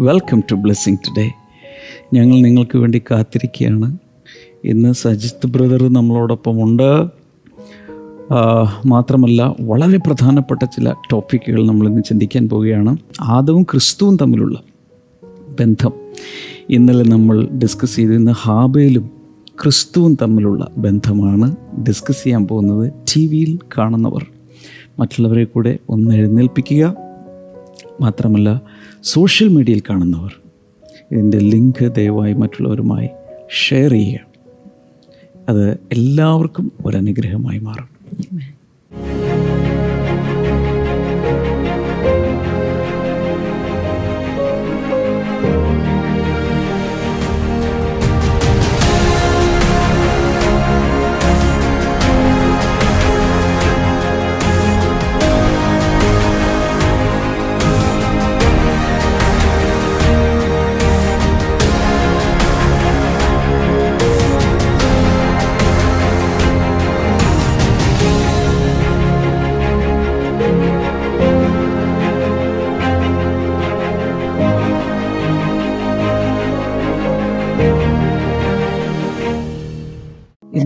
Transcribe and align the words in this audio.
Welcome 0.00 0.42
to 0.50 0.54
blessing 0.54 0.96
today 0.96 1.30
ഞങ്ങൾ 2.14 2.40
നിങ്ങൾക്ക് 2.40 2.78
വേണ്ടി 2.78 3.02
കാത്തിരിക്കുകയാണ്. 3.10 3.98
ഇന്ന് 4.64 4.92
സജിത്ത് 4.92 5.46
ബ്രദർ 5.46 5.92
നമ്മളോടൊപ്പം 5.92 6.62
ഉണ്ട്. 6.64 7.06
മാത്രമല്ല 8.86 9.56
വളരെ 9.60 9.98
പ്രധാനപ്പെട്ട 9.98 10.64
ചില 10.64 10.94
ടോപ്പിക്കുകൾ 11.12 11.66
നമ്മളിന്ന് 11.66 12.02
ചിന്തിക്കാൻ 12.02 12.48
പോവുകയാണ്. 12.48 12.96
ആദവും 13.20 13.62
ക്രിസ്തുവും 13.62 14.16
തമ്മിലുള്ള 14.16 14.62
ബന്ധം. 15.60 15.92
ഇന്നലെ 16.70 17.04
നമ്മൾ 17.04 17.44
ഡിസ്കസ് 17.46 17.96
ചെയ്ത് 17.96 18.14
ഇന്ന് 18.14 18.32
ഹാബയിലും 18.32 19.10
ക്രിസ്തുവും 19.62 20.14
തമ്മിലുള്ള 20.22 20.70
ബന്ധമാണ് 20.76 21.56
ഡിസ്കസ് 21.88 22.24
ചെയ്യാൻ 22.24 22.46
പോകുന്നത് 22.46 22.92
ടി 22.92 23.26
വിയിൽ 23.26 23.58
കാണുന്നവർ. 23.78 24.26
മറ്റുള്ളവരെ 24.98 25.44
കൂടെ 25.44 25.78
ഒന്ന് 25.88 26.14
എഴുന്നേൽപ്പിക്കുക. 26.14 26.96
മാത്രമല്ല 28.00 28.77
സോഷ്യൽ 29.12 29.48
മീഡിയയിൽ 29.48 29.82
കാണുന്നവർ 29.90 30.32
ഇതിന്റെ 31.12 31.38
ലിങ്ക് 31.52 31.84
ദയവായി 31.92 32.32
മറ്റുള്ളവരുമായി 32.32 33.08
ഷെയർ 33.62 33.90
ചെയ്യുക. 33.90 34.24
അത് 35.48 35.64
എല്ലാവർക്കും 35.92 36.72
ഒരനുഗ്രഹമായി 36.86 37.58
മാറും. 37.58 37.88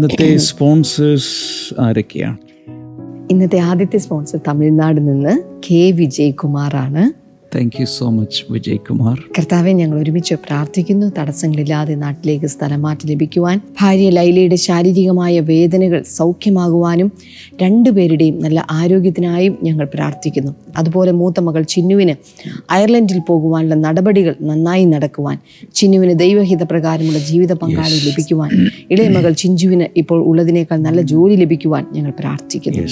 ഇന്നത്തെ 0.03 0.37
സ്പോൺസേഴ്സ് 0.37 1.75
ആരൊക്കെയാണ് 1.81 2.39
ഇന്നത്തെ 3.31 3.59
ആദ്യത്തെ 3.59 3.99
സ്പോൺസർ 3.99 4.41
തമിഴ്നാട് 4.49 5.01
നിന്ന് 5.09 5.43
കെ. 5.71 5.91
വിജയ് 5.91 6.33
കുമാറാണ് 6.33 7.22
thank 7.55 7.77
you 7.81 7.87
so 7.95 8.07
much 8.11 8.39
Vijay 8.53 8.79
Kumar 8.87 9.17
കർത്താവെ 9.37 9.73
ഞങ്ങൾ 9.81 9.97
ഒരുമിച്ച് 10.03 10.35
പ്രാർത്ഥിക്കുന്നു. 10.45 11.07
തടസ്സങ്ങളില്ലാതെ 11.19 11.95
നാട്ടിലേക്ക് 11.95 12.47
സ്ഥലമാറ്റം 12.47 13.09
ലഭിക്കുവാൻ 13.11 13.57
ഭാര്യ 13.81 14.09
ലൈലയുടെ 14.11 14.59
ശാരീരികമായ 14.67 15.35
വേദനകൾ 15.51 16.01
സൗഖ്യമാകുവാനും 16.19 17.09
രണ്ടുപേരുടെയും 17.63 18.37
നല്ല 18.41 18.67
ആരോഗ്യത്തിനായും 18.71 19.59
ഞങ്ങൾ 19.63 19.87
പ്രാർത്ഥിക്കുന്നു. 19.95 20.53
അതുപോലെ 20.77 21.13
മൂത്ത 21.13 21.41
മകൾ 21.41 21.63
ചിന്നുവിന് 21.75 22.15
അയർലൻഡിൽ 22.71 23.21
പോകുവാനുള്ള 23.29 23.75
നടപടികൾ 23.87 24.37
നന്നായി 24.51 24.85
നടക്കുവാൻ 24.85 25.39
ചിന്നുവിന് 25.75 26.19
ദൈവഹിത 26.25 26.63
പ്രകാരമുള്ള 26.63 27.19
ജീവിത 27.31 27.53
പങ്കാളി 27.53 27.99
ലഭിക്കുവാൻ 28.09 28.51
ഇളയ 28.91 29.09
മകൾ 29.09 29.33
ചിഞ്ചുവിന് 29.45 29.89
ഇപ്പോൾ 29.97 30.21
ഉള്ളതിനേക്കാൾ 30.31 30.81
നല്ല 30.89 31.01
ജോലി 31.15 31.37
ലഭിക്കുവാൻ 31.45 31.85
ഞങ്ങൾ 31.93 32.13
പ്രാർത്ഥിക്കുന്നു. 32.21 32.85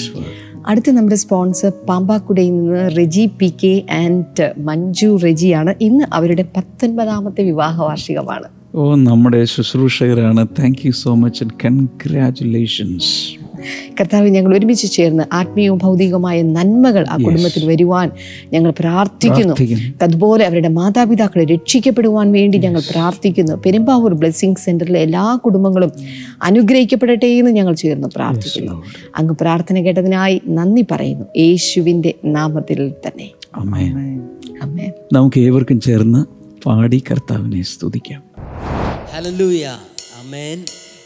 അടുത്ത 0.67 0.89
നമ്മുടെ 0.89 1.15
സ്പോൺസർ 1.15 1.71
പാമ്പാക്കുടയിൽ 1.89 2.51
നിന്ന് 2.51 2.97
Reji 2.97 3.29
P 3.39 3.53
K 3.63 3.85
and 3.91 4.53
Manju 4.57 5.19
റെജിയാണ്. 5.23 5.75
ഇന്ന് 5.81 6.05
അവരുടെ 6.13 6.45
പത്തൊൻപതാമത്തെ 6.57 7.43
വിവാഹ 7.43 7.81
വാർഷികമാണ് 7.81 8.47
ഓ 8.75 8.95
നമ്മുടെ 8.95 9.45
ശുശ്രൂഷകരാണ്. 9.45 10.47
Thank 10.59 10.77
you 10.85 10.91
so 10.91 11.15
much 11.15 11.43
and 11.43 11.53
congratulations 11.65 13.40
കർത്താവ് 13.99 14.29
ഞങ്ങൾ 14.29 14.57
ഒരുമിച്ച് 14.57 14.87
ചേർന്ന് 14.91 15.23
ആത്മീയവും 15.33 15.79
ഭൗതികവുമായ 15.83 16.41
നന്മകൾ 16.41 17.05
ആ 17.07 17.15
കുടുംബത്തിൽ 17.15 17.65
വരുവാൻ 17.67 18.11
ഞങ്ങൾ 18.53 18.71
പ്രാർത്ഥിക്കുന്നു. 18.79 19.55
അതുപോലെ 20.01 20.45
അവരുടെ 20.45 20.67
മാതാപിതാക്കളെ 20.67 21.45
രക്ഷിക്കപ്പെടുവാൻ 21.45 22.31
വേണ്ടി 22.31 22.57
ഞങ്ങൾ 22.57 22.81
പ്രാർത്ഥിക്കുന്നു. 22.91 23.55
പെരുമ്പാവൂർ 23.65 24.13
ബ്ലെസ്സിംഗ് 24.13 24.57
സെന്ററിലെ 24.57 24.99
എല്ലാ 24.99 25.39
കുടുംബങ്ങളും 25.45 25.91
അനുഗ്രഹിക്കപ്പെടട്ടെ 26.43 27.25
എന്ന് 27.25 27.51
ഞങ്ങൾ 27.51 27.73
ചേർന്ന് 27.73 28.07
പ്രാർത്ഥിക്കുന്നു. 28.15 28.83
അങ്ങ് 29.17 29.35
പ്രാർത്ഥന 29.41 29.79
കേട്ടതിനായി 29.79 30.41
നന്ദി 30.47 30.85
പറയുന്നു. 30.91 31.25
യേശുവിന്റെ 31.37 32.13
നാമത്തിൽ 32.25 32.93
തന്നെ. 33.07 33.27
നമുക്ക് 35.13 35.39
ഏവർക്കും 35.39 35.79
ചേർന്ന് 35.79 36.21
പാടി 36.65 37.03
കർത്താവിനെ 37.11 37.61
സ്തുതിക്കാം. 37.61 38.21
ഹലലൂയ 39.13 39.63
അമേൻ 40.21 40.59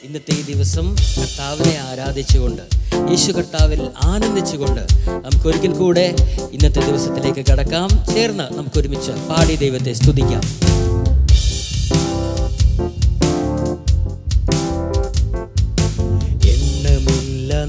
ഇന്നത്തെ 0.05 0.33
ഈ 0.33 0.41
ദിവസം 0.53 0.95
കർത്താവിനെ 1.19 1.75
ആരാധിച്ചുകൊണ്ട് 1.79 2.61
യേശു 3.09 3.31
കർത്താവിൽ 3.31 3.81
ആനന്ദിച്ചുകൊണ്ട് 4.03 4.83
നമുക്ക് 5.25 5.47
ഒരിക്കൽ 5.47 5.73
കൂടെ 5.73 6.15
ഇന്നത്തെ 6.51 6.79
ദിവസത്തിലേക്ക് 6.79 7.45
കടക്കാം. 7.51 7.89
ചേർന്ന് 8.13 8.57
നമുക്ക് 8.57 8.79
ഒരുമിച്ച് 8.79 9.11
പാടി 9.29 9.55
ദൈവത്തെ 9.55 9.93
സ്തുതിക്കാം. 9.93 10.45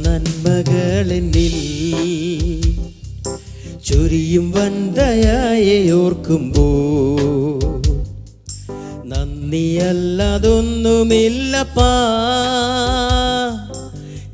നന്മകളെന്നിൽ 0.07 1.55
ചൊരിയും 3.85 4.51
വന്തയായ 4.51 5.91
ഓർക്കുമ്പോ 5.93 6.67
നന്ദിയല്ലതൊന്നുമില്ലപ്പാ 9.47 11.91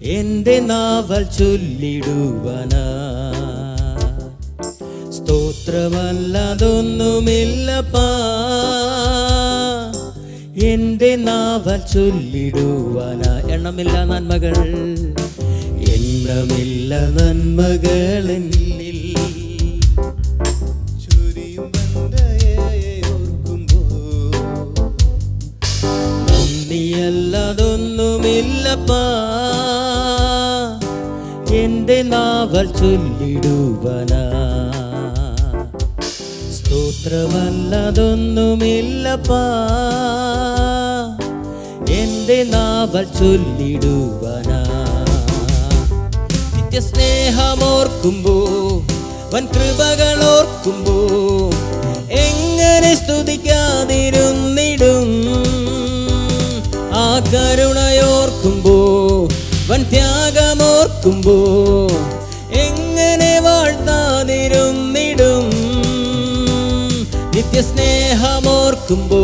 എന്റെ 0.03 0.61
നാവൽ 0.61 1.23
ചൊല്ലിടുവന. 1.23 2.75
സ്തോത്രമല്ലതൊന്നുമില്ലപ്പാ. 5.11 8.07
എന്റെ 10.63 11.17
നാവൽ 11.17 11.81
ചൊല്ലിടുവന. 11.95 13.51
എണ്ണമില്ല 13.51 14.05
നന്മകൾ 14.05 14.55
എണ്ണമില്ല 15.95 17.09
നന്മകൾ 17.09 18.33
എന്നിൽ 18.33 18.82
നന്ദിയല്ലതൊന്നുമില്ലപ്പാ 26.93 29.01
എന്റെ 31.55 32.03
നാവൽ 32.03 32.67
ചൊല്ലിടുവനാ. 32.67 34.23
സ്തോത്രമല്ലതൊന്നുമില്ലപ്പാ. 36.53 39.43
എന്റെ 41.91 42.45
നാവൽ 42.45 43.05
ചൊല്ലിടുവനാ. 43.05 44.61
നിത്യസ്നേഹമോർക്കുമ്പോ 46.57 48.37
വൻ 49.35 49.47
കൃപകളോർക്കുമ്പോ 49.47 50.97
എങ്ങനെ 52.11 52.95
സ്തുതിക്കാതിരുന്നിടും. 52.95 55.52
കരുണയോർക്കുമ്പോ 57.33 58.75
വൻ 59.69 59.83
ത്യാഗമോർക്കുമ്പോ 59.93 61.37
എങ്ങനെ 62.63 63.31
വാഴ്ത്താതിരുന്നിടും 63.47 65.47
നിത്യസ്നേഹമോർക്കുമ്പോ 67.35 69.23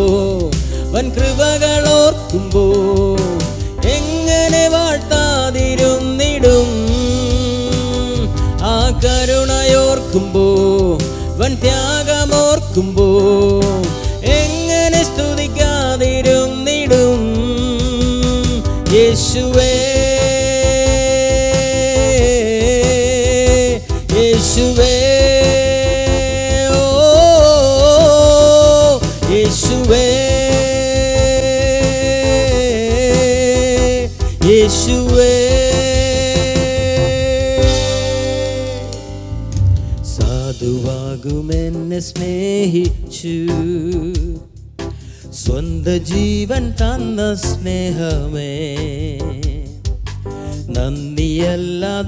വൻ 0.94 1.06
കൃപകളോർക്കുമ്പോ 1.16 2.64
എങ്ങനെ 3.96 4.64
വാഴ്ത്താതിരുന്നിടും 4.74 6.70
ആ 8.64 8.66
കരുണയോർക്കുമ്പോ 9.04 10.46
വൻ 11.40 11.54
ത്യാഗമോർക്കുമ്പോ 11.64 13.08
എങ്ങനെ 14.34 14.67
യേശുവേ 19.08 19.74
യേശുവേ 24.16 24.96
ഓ 26.78 26.82
യേശുവേ 29.30 30.04
യേശുവേ 34.50 35.32
സാധുവാകുമെന്നെ 40.14 42.00
സ്നേഹിച്ചോരേ 42.00 42.06
സ്നേഹിച്ചു. 42.08 43.36
സ്വന്ത 45.32 45.88
ജീവൻ 45.88 46.74
തന്ന 46.80 47.34
സ്നേഹമേ. 47.34 48.52
നന്ദിയല്ലാതൊന്നുമില്ലപ്പാ 51.38 52.00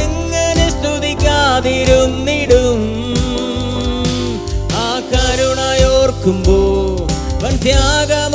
എങ്ങനെ 0.02 0.66
സ്തുതിക്കാതിരുന്നിടും? 0.70 2.82
ആ 4.76 5.00
കരുണയോർക്കുമ്പോ 5.12 6.58
വൻ 7.44 7.56
ത്യാഗമോർക്കുമ്പോ 7.64 8.29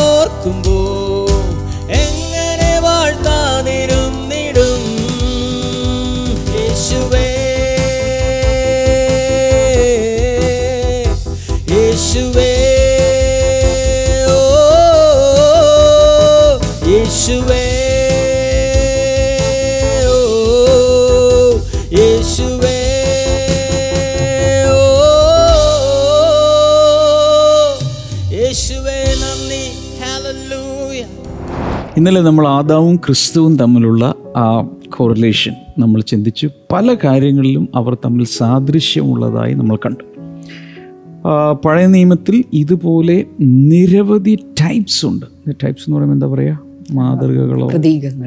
ഇന്നലെ 31.97 32.21
നമ്മൾ 32.21 32.49
ആദാവും 32.49 32.97
ക്രിസ്തുവും 32.97 33.57
തമ്മിലുള്ള 33.57 34.15
ആ 34.37 34.69
കോറിലേഷൻ 34.97 35.53
നമ്മൾ 35.79 36.01
ചിന്തിച്ചു. 36.01 36.51
പല 36.73 36.97
കാര്യങ്ങളിലും 37.05 37.69
അവർ 37.75 37.95
തമ്മിൽ 37.95 38.25
സാദൃശ്യമുള്ളതായി 38.25 39.55
നമ്മൾ 39.55 39.77
കണ്ടു. 39.77 40.05
പഴയ 41.65 41.87
നിയമത്തിൽ 41.87 42.45
ഇതുപോലെ 42.53 43.25
നിരവധി 43.41 44.35
ടൈപ്സ് 44.61 45.07
ഉണ്ട്. 45.07 45.27
ടൈപ്സ് 45.51 45.83
എന്ന് 45.83 45.97
പറയുമ്പോൾ 45.97 46.17
എന്താ 46.17 46.27
പറയുക 46.27 46.61
മാതൃകകളോ 46.91 47.71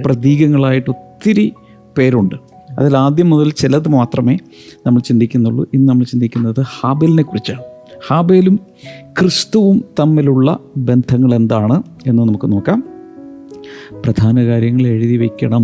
പ്രതീകങ്ങളായിട്ട് 0.05 0.89
ഒത്തിരി 0.89 1.53
പേരുണ്ട്. 1.97 2.35
അതിൽ 2.79 2.97
ആദ്യം 2.97 3.29
മുതൽ 3.29 3.49
ചിലത് 3.51 3.87
മാത്രമേ 3.87 4.37
നമ്മൾ 4.85 4.99
ചിന്തിക്കുന്നുള്ളൂ. 4.99 5.69
ഇന്ന് 5.73 5.89
നമ്മൾ 5.89 6.03
ചിന്തിക്കുന്നത് 6.03 6.59
ഹാബേലിനെ 6.59 7.23
കുറിച്ചാണ്. 7.23 7.61
ഹാബേലും 8.07 8.59
ക്രിസ്തുവും 9.19 9.83
തമ്മിലുള്ള 9.99 10.59
ബന്ധങ്ങൾ 10.77 11.35
എന്താണ് 11.35 11.83
എന്ന് 12.07 12.23
നമുക്ക് 12.23 12.51
നോക്കാം. 12.51 12.96
പ്രധാന 14.05 14.45
കാര്യങ്ങൾ 14.45 14.87
എഴുതി 14.87 15.17
വെക്കണം. 15.17 15.63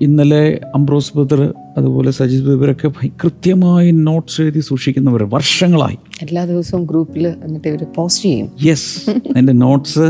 ഇന്നലെ 0.00 0.60
അംബ്രോസ് 0.74 1.16
ബദർ 1.16 1.40
അതുപോലെ 1.78 2.10
സജിത് 2.10 2.56
ബദറൊക്കെ 2.56 2.88
കൃത്യമായി 3.22 3.90
നോട്ട്സ് 3.90 4.42
എഴുതി 4.42 4.60
സൂക്ഷിക്കുന്നവർ 4.60 5.22
വർഷങ്ങളായി. 5.34 5.98
എല്ലാ 6.22 6.44
ദിവസവും 6.44 6.84
ഗ്രൂപ്പിൽ 6.84 7.26
എന്നിട്ട് 7.44 7.68
ഇവർ 7.68 7.82
പോസ്റ്റ് 7.96 8.24
ചെയ്യും. 8.28 8.48
യെസ് 8.64 9.10
എന്റെ 9.36 9.52
നോട്ട്സ് 9.52 10.06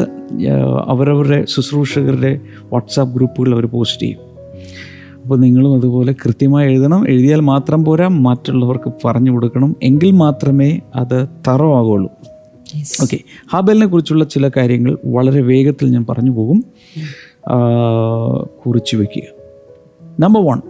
അവരവരുടെ 0.87 1.45
ശുശ്രൂഷകരുടെ 1.49 2.41
വാട്സാപ്പ് 2.73 3.15
ഗ്രൂപ്പുകളിൽ 3.17 3.55
അവർ 3.55 3.67
പോസ്റ്റ് 3.67 4.03
ചെയ്യും. 4.03 4.23
അപ്പോൾ 5.23 5.39
നിങ്ങളും 5.39 5.75
അതുപോലെ 5.75 6.13
കൃത്യമായി 6.25 6.67
എഴുതണം. 6.73 7.09
എഴുതിയാൽ 7.09 7.41
മാത്രം 7.41 7.85
പോരാ 7.85 8.09
മറ്റുള്ളവർക്ക് 8.09 8.93
പറഞ്ഞു 9.05 9.31
കൊടുക്കണം. 9.31 9.77
എങ്കിൽ 9.83 10.11
മാത്രമേ 10.11 10.71
അത് 10.95 11.19
തറവാകുള്ളൂ. 11.49 12.11
ഓക്കെ 13.03 13.19
ഹാബലിനെ 13.53 13.87
കുറിച്ചുള്ള 13.87 14.25
ചില 14.25 14.51
കാര്യങ്ങൾ 14.57 14.99
വളരെ 15.07 15.43
വേഗത്തിൽ 15.43 15.91
ഞാൻ 15.91 16.07
പറഞ്ഞു 16.09 16.31
പോകും. 16.31 16.65
കുറിച്ചു 18.67 18.97
വയ്ക്കുക 18.97 19.23
number 20.21 20.43
one 20.43 20.61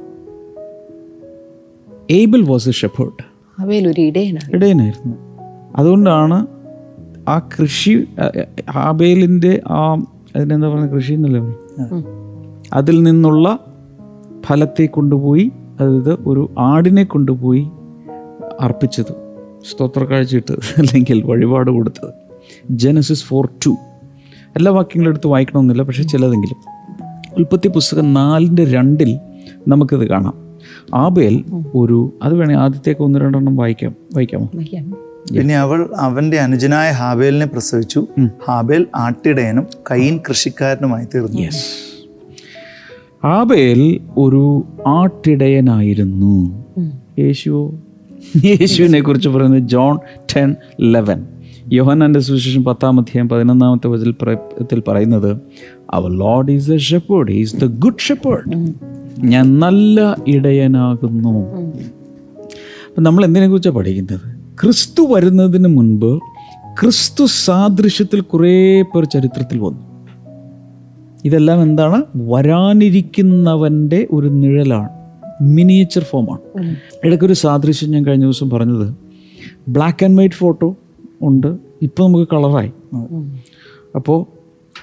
Abel 2.10 2.44
was 2.44 2.68
a 2.68 2.72
shepherd 2.72 3.24
ഇടയനായിരുന്നു. 4.54 5.14
അതുകൊണ്ടാണ് 5.76 6.46
ആ 7.28 7.38
കൃഷി 7.38 8.08
ആബേലിന്റെ 8.74 9.62
ആ 9.66 9.94
അതിനെന്താ 10.36 10.68
പറയുക 10.68 10.88
കൃഷി 10.88 11.12
എന്നല്ലേ 11.12 11.40
അതിൽ 12.72 13.02
നിന്നുള്ള 13.02 13.58
ഫലത്തെ 14.46 14.86
കൊണ്ടുപോയി 14.86 15.52
അതായത് 15.80 16.12
ഒരു 16.12 16.50
ആടിനെ 16.58 17.04
കൊണ്ടുപോയി 17.04 17.64
അർപ്പിച്ചത്. 18.60 19.25
സ്തോത്ര 19.70 20.04
കാഴ്ചയിട്ടത് 20.04 20.58
അല്ലെങ്കിൽ 20.78 21.22
വഴിപാട് 21.22 21.70
കൊടുത്തത്. 21.70 22.14
ജനസിസ് 22.70 23.24
ഫോർ 23.24 23.48
ടു 23.66 23.70
എല്ലാ 24.56 24.72
വാക്യങ്ങളും 24.72 25.10
എടുത്ത് 25.10 25.26
വായിക്കണമെന്നില്ല 25.26 25.82
പക്ഷേ 25.82 26.02
ചിലതെങ്കിലും. 26.02 26.56
ഉൽപ്പത്തി 27.38 27.68
പുസ്തകം 27.68 28.14
നാലിന്റെ 28.14 28.64
രണ്ടിൽ 28.64 29.18
നമുക്കിത് 29.68 30.08
കാണാം. 30.08 30.34
ആബേൽ 30.94 31.44
ഒരു 31.74 32.12
അത് 32.22 32.34
വേണേ 32.34 32.54
ആദ്യത്തേക്ക് 32.54 33.00
ഒന്ന് 33.00 33.18
രണ്ടെണ്ണം 33.18 33.56
വായിക്കാം 33.56 33.94
വായിക്കാമോ? 34.14 34.50
വയ്ക്കാം. 34.54 34.90
പിന്നെ 35.38 35.56
അവൾ 35.56 35.90
അവന്റെ 35.96 36.40
അനുജനായ 36.40 36.90
ഹാബേലിനെ 36.90 37.46
പ്രസവിച്ചു. 37.46 38.06
ഹാബേൽ 38.44 38.86
ആട്ടിടയനും 38.96 39.66
കൈൻ 39.90 40.20
കൃഷിക്കാരനുമായി 40.28 41.04
തീർന്നു. 41.04 41.40
യെസ് 41.40 41.64
ആബേൽ 43.24 44.00
ഒരു 44.16 44.64
ആട്ടിടയനായിരുന്നു. 44.86 46.64
യേശു 47.18 47.78
യേശുവിനെ 48.44 49.00
കുറിച്ച് 49.00 49.28
പറയുന്നത് 49.28 49.60
ജോൺ 49.60 49.98
ടെൻ 50.36 50.56
ലെവൻ. 50.80 51.26
യോഹന്നാന്റെ 51.72 52.20
സുവിശേഷം 52.20 52.64
പത്താം 52.64 53.00
അധ്യായം 53.00 53.28
പതിനൊന്നാമത്തെ 53.28 53.86
വചനത്തിൽ 53.86 54.82
പറയുന്നത് 54.88 55.36
our 55.90 56.10
Lord 56.10 56.52
is 56.52 56.70
a 56.70 56.78
shepherd 56.78 57.30
is 57.30 57.56
the 57.56 57.64
good 57.64 57.98
shepherd 57.98 58.72
ഞാൻ 59.18 59.58
നല്ല 59.58 60.16
ഇടയനാകുന്നു. 60.28 61.54
അപ്പം 62.88 63.02
നമ്മൾ 63.02 63.24
എന്തിനെ 63.24 63.48
കുറിച്ചാണ് 63.48 63.74
പഠിക്കുന്നത്? 63.74 64.20
ക്രിസ്തു 64.62 65.02
വരുന്നതിന് 65.02 65.68
മുൻപ് 65.68 66.20
ക്രിസ്തു 66.80 67.24
സാദൃശ്യത്തിൽ 67.26 68.20
കുറേ 68.20 68.82
പേർ 68.82 69.04
ചരിത്രത്തിൽ 69.04 69.58
വന്നു. 69.58 70.06
ഇതെല്ലാം 71.24 71.62
എന്താണ്? 71.62 72.02
വരാനിരിക്കുന്നവന്റെ 72.16 74.06
ഒരു 74.12 74.28
നിഴലാണ്. 74.28 74.88
മിനിയേച്ചർ 75.40 76.02
ഫോമാണ്. 76.02 76.40
ഇടയ്ക്കൊരു 77.04 77.32
സാദൃശ്യം 77.32 77.90
ഞാൻ 77.90 78.06
കഴിഞ്ഞ 78.06 78.24
ദിവസം 78.24 78.50
പറഞ്ഞത് 78.50 78.94
ബ്ലാക്ക് 79.68 80.04
ആൻഡ് 80.04 80.18
വൈറ്റ് 80.18 80.34
ഫോട്ടോ 80.34 80.76
ഉണ്ട് 81.22 81.56
ഇപ്പോൾ 81.82 82.08
നമുക്ക് 82.08 82.28
കളറായി 82.32 82.72
അപ്പോൾ 83.94 84.26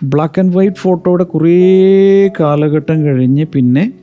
ബ്ലാക്ക് 0.07 0.39
ആൻഡ് 0.39 0.55
വൈറ്റ് 0.55 0.75
ഫോട്ടോയുടെ 0.75 1.23
കുറേ 1.23 2.29
കാലഘട്ടം 2.39 3.05
കഴിഞ്ഞ് 3.05 3.45
പിന്നെ 3.45 3.93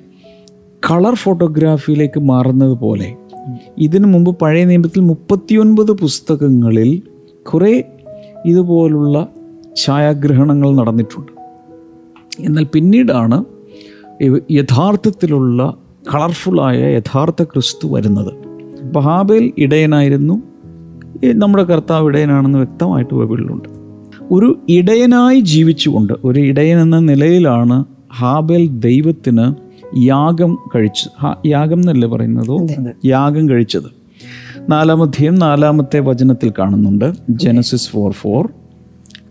കളർ 0.91 1.15
ഫോട്ടോഗ്രാഫിയിലേക്ക് 1.15 2.21
മാറുന്നത് 2.21 2.73
പോലെ 2.73 3.17
ഇതിനു 3.79 4.07
മുമ്പ് 4.07 4.39
പഴയ 4.39 4.65
നിയമത്തിൽ 4.65 5.01
മുപ്പത്തിയൊൻപത് 5.01 5.93
പുസ്തകങ്ങളിൽ 5.93 7.03
കുറേ 7.53 7.85
ഇതുപോലുള്ള 8.47 9.29
ഛായാഗ്രഹണങ്ങൾ 9.77 10.75
നടന്നിട്ടുണ്ട്. 10.75 11.33
എന്നാൽ 12.45 12.65
പിന്നീടാണ് 12.65 13.45
യഥാർത്ഥത്തിലുള്ള 14.51 15.77
കളർഫുള്ളായ 16.15 16.95
യഥാർത്ഥ 16.95 17.43
ക്രിസ്തു 17.43 17.89
വരുന്നത്. 17.89 18.33
അപ്പോൾ 18.87 19.01
ഹാബേൽ 19.01 19.53
ഇടയനായിരുന്നു. 19.59 20.43
നമ്മുടെ 21.25 21.63
കർത്താവ് 21.63 22.07
ഇടയനാണെന്ന് 22.07 22.59
വ്യക്തമായിട്ട് 22.59 23.15
ബൈബിളിലുണ്ട്. 23.15 23.69
ഒരു 24.31 24.59
ഇടയനായി 24.69 25.41
ജീവിച്ചുകൊണ്ട് 25.41 26.13
ഒരു 26.25 26.41
ഇടയൻ 26.41 26.83
എന്ന 26.83 26.99
നിലയിലാണ് 26.99 27.85
ഹാബേൽ 28.19 28.69
ദൈവത്തിന് 28.69 29.55
യാഗം 29.99 30.59
കഴിച്ച് 30.77 31.09
യാഗം 31.47 31.81
എന്നല്ലേ 31.81 32.09
പറയുന്നതോ? 32.09 32.67
യാഗം 33.05 33.49
കഴിച്ചത്. 33.49 34.01
നാലാമധ്യം 34.69 35.35
നാലാമത്തെ 35.35 36.01
വചനത്തിൽ 36.01 36.53
കാണുന്നുണ്ട്. 36.59 37.13
Genesis 37.31 37.91
four 37.91 38.13
four. 38.13 38.49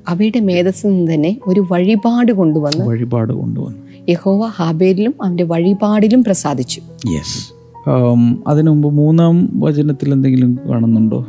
അവയുടെ 0.07 0.39
മേധസ്സിൽ 0.39 0.89
നിന്ന് 0.89 1.13
തന്നെ 1.13 1.37
ഒരു 1.47 1.65
വഴിപാട് 1.71 2.31
കൊണ്ടുവന്ന് 2.31 2.85
വഴിപാട് 2.85 3.33
കൊണ്ടുവന്നു. 3.33 3.88
യഹോവ 4.09 4.45
ഹാബേലിലും 4.45 5.13
അവന്റെ 5.23 5.43
വഴിപാടിലും 5.43 6.23
പ്രസാദിച്ചു. 6.23 6.81
യെസ് 7.07 7.53
അതിനു 8.47 8.69
മുമ്പ് 8.71 8.89
മൂന്നാം 8.93 9.49
വചനത്തിൽ 9.59 10.13
എന്തെങ്കിലും 10.13 10.59
കാണുന്നുണ്ടോ? 10.69 11.25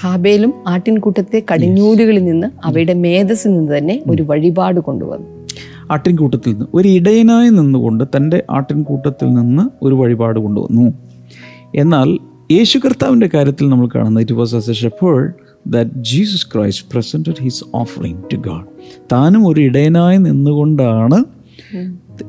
ഹാബേലും 0.00 0.54
ആട്ടിൻകൂട്ടത്തെ 0.66 1.42
കടിഞ്ഞൂലുകളിൽ 1.52 2.24
നിന്ന് 2.24 2.46
അവയുടെ 2.64 2.94
മേധസ്സിൽ 2.94 3.50
നിന്ന് 3.56 3.78
തന്നെ 3.78 4.02
ഒരു 4.10 4.22
വഴിപാട് 4.22 4.80
കൊണ്ടുവന്നു. 4.80 5.26
ആട്ടിൻകൂട്ടത്തിൽ 5.90 6.50
നിന്ന് 6.50 6.66
ഒരു 6.74 6.88
ഇടയനായി 6.88 7.48
നിന്നുകൊണ്ട് 7.48 8.04
തന്റെ 8.16 8.42
ആട്ടിൻകൂട്ടത്തിൽ 8.50 9.28
നിന്ന് 9.34 9.64
ഒരു 9.82 9.94
വഴിപാട് 9.94 10.38
കൊണ്ടുവന്നു. 10.38 10.92
എന്നാൽ 11.74 12.18
യേശു 12.52 12.78
കർത്താവിന്റെ 12.78 13.30
കാര്യത്തിൽ 13.34 13.68
നമ്മൾ 13.68 13.88
കാണുന്നത് 13.94 14.24
it 14.24 14.32
was 14.32 14.54
as 14.54 14.70
a 14.70 14.72
shepherd 14.72 15.32
that 15.66 15.90
Jesus 15.90 16.46
Christ 16.54 16.86
presented 16.92 17.42
his 17.42 17.64
offering 17.74 18.22
to 18.32 18.36
God 18.36 18.64
താനും 19.12 19.46
ഒരു 19.48 19.60
ഇടയനായി 19.60 20.16
നിന്നുകൊണ്ടാണ് 20.16 21.24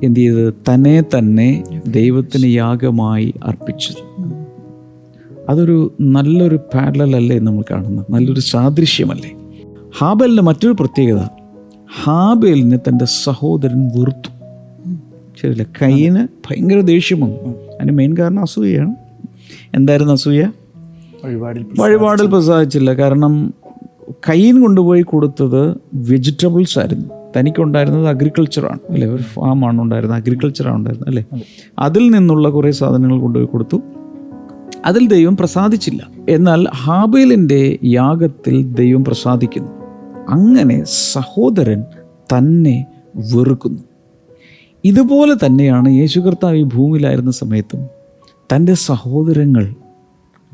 എന്ത് 0.03 0.19
ചെയ്തത്? 0.19 0.53
തന്നെ 0.73 1.01
തന്നെ 1.01 1.63
ദൈവത്തിന് 1.87 2.45
യാഗമായി 2.45 3.33
അർപ്പിച്ചത്. 3.43 4.29
അതൊരു 5.49 5.93
നല്ലൊരു 6.01 6.55
പാരലൽ 6.55 7.15
അല്ലേ 7.15 7.39
നമ്മൾ 7.39 7.63
കാണുന്നത്? 7.71 8.05
നല്ലൊരു 8.09 8.39
സാദൃശ്യമല്ലേ? 8.39 9.31
ഹാബലിന്റെ 9.97 10.41
മറ്റൊരു 10.41 10.73
പ്രത്യേകത. 10.73 11.21
ഹാബേലിനെ 12.03 12.77
തന്റെ 12.77 13.05
സഹോദരൻ 13.05 13.87
വെറുത്തു. 13.87 14.29
ശരിയല്ല? 15.41 15.63
കൈന് 15.63 16.17
ഭയങ്കര 16.17 16.79
ദേഷ്യം 16.79 17.21
വന്നു. 17.21 17.49
അതിന് 17.73 17.91
മെയിൻ 17.91 18.17
കാരണം 18.17 18.41
അസൂയയാണ്. 18.41 18.95
എന്തായിരുന്നു 19.75 20.13
അസൂയ? 20.13 20.51
വഴിപാടിൽ 21.79 22.27
പ്രസാദിച്ചില്ല. 22.27 22.93
കാരണം 22.93 23.53
കൈൻ 24.29 24.61
കൊണ്ടുപോയി 24.61 25.01
കൊടുത്തത് 25.01 25.77
വെജിറ്റബിൾസ് 25.93 26.79
ആയിരുന്നു. 26.79 27.18
തനിക്കുണ്ടായിരുന്നത് 27.37 28.07
അഗ്രികൾച്ചറാണ് 28.07 28.79
അല്ലേ? 28.89 29.07
ഒരു 29.07 29.21
ഫാമാണ് 29.21 29.81
ഉണ്ടായിരുന്നത് 29.81 30.19
അഗ്രികൾച്ചറാണ് 30.19 30.75
ഉണ്ടായിരുന്നത് 30.75 31.09
അല്ലേ? 31.09 31.25
അതിൽ 31.79 32.11
നിന്നുള്ള 32.11 32.49
കുറേ 32.49 32.71
സാധനങ്ങൾ 32.71 33.19
കൊണ്ടുപോയി 33.19 33.47
കൊടുത്തു. 33.47 33.81
അതിൽ 34.85 35.07
ദൈവം 35.07 35.37
പ്രസാദിച്ചില്ല. 35.37 36.07
എന്നാൽ 36.29 36.67
ഹാബേലിന്റെ 36.67 37.79
യാഗത്തിൽ 37.85 38.73
ദൈവം 38.73 39.05
പ്രസാദിക്കുന്നു. 39.05 39.71
അങ്ങനെ 40.29 40.83
സഹോദരൻ 40.83 41.83
തന്നെ 42.37 42.85
വെറുക്കുന്നു. 43.15 43.79
ഇതുപോലെ 44.85 45.45
തന്നെയാണ് 45.45 45.89
യേശു 45.89 46.19
കർത്താവ് 46.19 46.55
ഈ 46.55 46.63
ഭൂമിയിലായിരുന്ന 46.63 47.31
സമയത്തും 47.31 47.87
തന്റെ 48.55 48.73
സഹോദരങ്ങൾ 48.73 49.75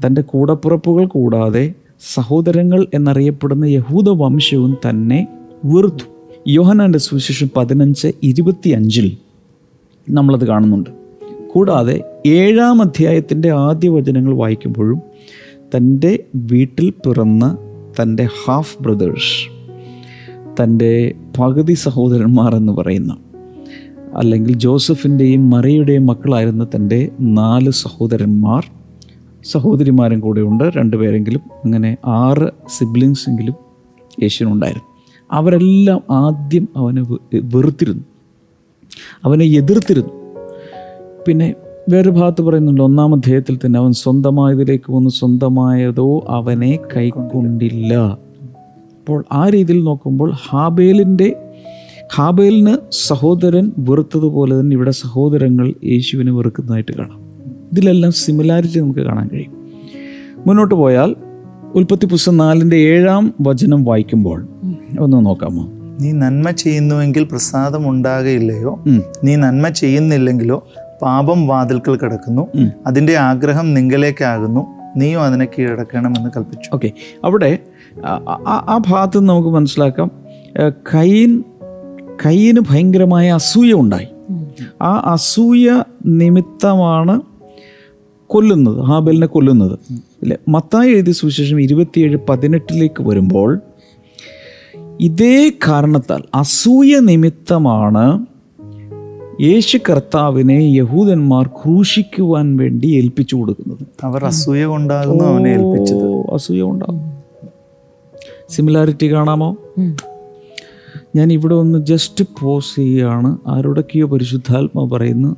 തന്റെ 0.06 0.22
കൂടപ്പുറപ്പുകൾ 0.22 1.06
കൂടാതെ 1.06 1.74
സഹോദരങ്ങൾ 2.14 2.88
എന്നറിയപ്പെടുന്ന 2.94 3.66
യഹൂദ 3.66 4.10
വംശവും 4.10 4.78
തന്നെ 4.90 5.28
വെറുത്തു. 5.66 6.15
യോഹനാന്റെ 6.48 7.00
സുവിശേഷം 7.00 7.50
പതിനഞ്ച് 7.56 8.12
ഇരുപത്തി 8.24 8.70
അഞ്ചിൽ 8.70 9.18
നമ്മളത് 10.10 10.48
കാണുന്നുണ്ട്. 10.48 10.90
കൂടാതെ 11.48 12.04
ഏഴാം 12.26 12.82
അധ്യായത്തിന്റെ 12.82 13.52
ആദ്യ 13.52 13.90
വചനങ്ങൾ 13.90 14.34
വായിക്കുമ്പോഴും 14.34 15.02
തന്റെ 15.78 16.20
വീട്ടിൽ 16.36 16.90
പിറന്ന 16.90 17.58
തന്റെ 18.02 18.28
ഹാഫ് 18.46 18.84
ബ്രദേഴ്സ് 18.84 19.50
തന്റെ 20.62 21.14
പകുതി 21.40 21.74
സഹോദരന്മാർ 21.74 22.56
എന്ന് 22.56 22.74
പറയുന്ന 22.74 23.18
അല്ലെങ്കിൽ 24.16 24.54
ജോസഫിന്റെയും 24.54 25.50
മറിയുടെയും 25.50 26.06
മക്കളായിരുന്ന 26.06 26.68
തന്റെ 26.76 27.10
നാല് 27.20 27.70
സഹോദരന്മാർ 27.70 28.72
സഹോദരിമാരും 29.52 30.20
കൂടെ 30.20 30.42
ഉണ്ട് 30.42 30.64
രണ്ടുപേരെങ്കിലും 30.64 31.42
അങ്ങനെ 31.66 31.98
ആറ് 32.06 32.52
സിബ്ലിങ്സ് 32.78 33.30
എങ്കിലും 33.30 33.56
യേശുവിനുണ്ടായിരുന്നു. 34.22 34.95
അവരെല്ലാം 35.32 36.02
ആദ്യം 36.12 36.70
അവനെ 36.78 37.02
വെറുത്തിരുന്നു. 37.44 38.04
അവനെ 39.26 39.46
എതിർത്തിരുന്നു. 39.46 40.44
പിന്നെ 41.28 41.56
വേറെ 41.90 42.10
ഭാഗത്ത് 42.10 42.42
പറയുന്നുണ്ട് 42.42 42.82
ഒന്നാം 42.82 43.16
അധ്യായത്തിൽ 43.16 43.60
തന്നെ 43.66 43.80
അവൻ 43.80 43.92
സ്വന്തമായതിലേക്ക് 43.92 44.92
വന്ന് 44.92 45.10
സ്വന്തമായതോ 45.10 46.26
അവനെ 46.30 46.80
കൈക്കൊണ്ടില്ല. 46.98 47.94
അപ്പോൾ 47.94 49.26
ആ 49.32 49.50
രീതിയിൽ 49.50 49.84
നോക്കുമ്പോൾ 49.84 50.32
ഹാബേലിന്റെ 50.50 51.36
ഹാബേലിന് 52.16 52.78
സഹോദരൻ 52.92 53.72
വെറുത്തതുപോലെ 53.78 54.60
തന്നെ 54.60 54.74
ഇവിടെ 54.74 54.92
സഹോദരങ്ങൾ 54.92 55.74
യേശുവിനെ 55.84 56.32
വെറുക്കുന്നതായിട്ട് 56.32 56.92
കാണാം. 56.92 57.20
ഇതിലെല്ലാം 57.72 58.12
സിമിലാരിറ്റി 58.12 58.80
നമുക്ക് 58.80 59.00
കാണാൻ 59.00 59.30
കഴിയും. 59.34 59.52
മുന്നോട്ട് 60.48 60.76
പോയാൽ 60.76 61.16
ഉൽപ്പത്തി 61.76 62.06
പുസ്തകം 62.06 62.38
നാലിന്റെ 62.38 62.76
ഏഴാം 62.76 63.34
വചനം 63.42 63.84
വായിക്കുമ്പോൾ 63.84 64.48
ഒന്ന് 65.00 65.26
നോക്കാമോ? 65.26 65.68
നീ 66.02 66.12
നന്മ 66.12 66.52
ചെയ്യുന്നുവെങ്കിൽ 66.52 67.24
പ്രസാദം 67.24 67.90
ഉണ്ടാകയില്ലയോ? 67.90 68.84
നീ 69.24 69.36
നന്മ 69.36 69.70
ചെയ്യുന്നില്ലെങ്കിലോ 69.70 70.68
പാപം 71.02 71.48
വാതിൽക്കൽ 71.48 71.96
കിടക്കുന്നു. 71.96 72.48
അതിന്റെ 72.56 72.72
അതിന്റെ 72.88 73.18
ആഗ്രഹം 73.18 73.74
നിങ്കലേക്കാകുന്നു 73.74 74.68
നീയും 74.98 75.22
അതിനെ 75.22 75.46
കീഴടക്കണമെന്ന് 75.46 76.30
കൽപ്പിച്ചു. 76.38 76.70
ഓക്കെ. 76.74 76.92
അവിടെ 77.26 77.58
ആ- 78.06 78.82
ഭാഗത്ത് 78.88 79.20
നിന്ന് 79.20 79.34
നമുക്ക് 79.34 79.50
മനസ്സിലാക്കാം. 79.50 80.12
കൈൻ 80.72 81.44
കൈയിന് 82.26 82.60
ഭയങ്കരമായ 82.70 83.32
അസൂയ 83.32 83.74
ഉണ്ടായി. 83.74 84.08
ആ 84.82 85.02
അസൂയ 85.06 85.84
നിമിത്തമാണ് 86.06 87.22
കൊല്ലുന്നത് 88.28 88.82
ഹാബലിനെ 88.82 89.28
കൊല്ലുന്നത്. 89.28 89.80
ഇല്ലേ 90.26 90.38
മത്തായി 90.48 90.90
എഴുതിയ 90.90 91.14
സുവിശേഷം 91.14 91.62
ഇരുപത്തിയേഴ് 91.62 92.18
പതിനെട്ടിലേക്ക് 92.30 93.04
വരുമ്പോൾ 93.04 93.60
ഇതേ 95.00 95.50
കാരണത്താൽ 95.68 96.24
അസൂയ 96.36 97.00
നിമിത്തമാണ് 97.00 98.26
യേശു 99.42 99.78
കർത്താവിനെ 99.78 100.60
യഹൂദന്മാർ 100.62 101.48
ക്രൂശിക്കുവാൻ 101.48 102.58
വേണ്ടി 102.58 102.88
ഏൽപ്പിച്ചു 102.88 103.36
കൊടുക്കുന്നത്. 103.36 103.88
അവർ 104.04 104.26
അസൂയ 104.26 104.66
കൊണ്ടാകുന്നു 104.66 105.24
അവനെ 105.24 105.50
ഏൽപ്പിച്ചത്. 105.50 106.34
അസൂയ 106.34 106.62
കൊണ്ടാകും. 106.62 107.02
സിമിലാരിറ്റി 108.50 109.14
കാണാമോ? 109.14 109.58
ഞാൻ 111.16 111.34
ഇവിടെ 111.34 111.56
ഒന്ന് 111.56 111.86
ജസ്റ്റ് 111.86 112.26
പോസ് 112.42 112.76
ചെയ്യുകയാണ്. 112.76 113.38
ആരോടൊക്കെയോ 113.48 114.08
പരിശുദ്ധാത്മ 114.08 114.98
പറയുന്നു 114.98 115.36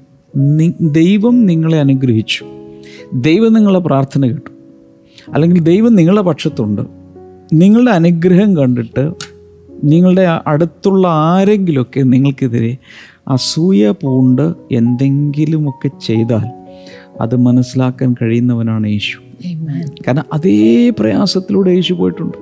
ദൈവം 0.81 1.45
നിങ്ങളെ 1.45 1.79
അനുഗ്രഹിച്ചു. 1.79 2.45
ദൈവം 3.13 3.53
നിങ്ങളെ 3.53 3.79
പ്രാർത്ഥന 3.79 4.25
കേട്ടു. 4.25 4.56
അല്ലെങ്കിൽ 5.33 5.59
ദൈവം 5.59 5.95
നിങ്ങളുടെ 5.95 6.21
പക്ഷത്തുണ്ട്. 6.21 6.81
നിങ്ങളുടെ 7.53 7.91
അനുഗ്രഹം 7.91 8.57
കണ്ടിട്ട് 8.57 9.11
നിങ്ങളുടെ 9.83 10.39
അടുത്തുള്ള 10.47 11.07
ആരെങ്കിലുമൊക്കെ 11.07 12.01
നിങ്ങൾക്കെതിരെ 12.01 12.77
അസൂയ 13.27 13.91
പൂണ്ട് 13.91 14.53
എന്തെങ്കിലുമൊക്കെ 14.71 15.91
ചെയ്താൽ 16.01 16.45
അത് 17.21 17.35
മനസ്സിലാക്കാൻ 17.35 18.15
കഴിയുന്നവനാണ് 18.21 18.87
യേശു. 18.87 19.19
കാരണം 20.07 20.23
അതേ 20.33 20.89
പ്രയാസത്തിലൂടെ 20.89 21.71
യേശു 21.71 21.93
പോയിട്ടുണ്ട്. 21.93 22.37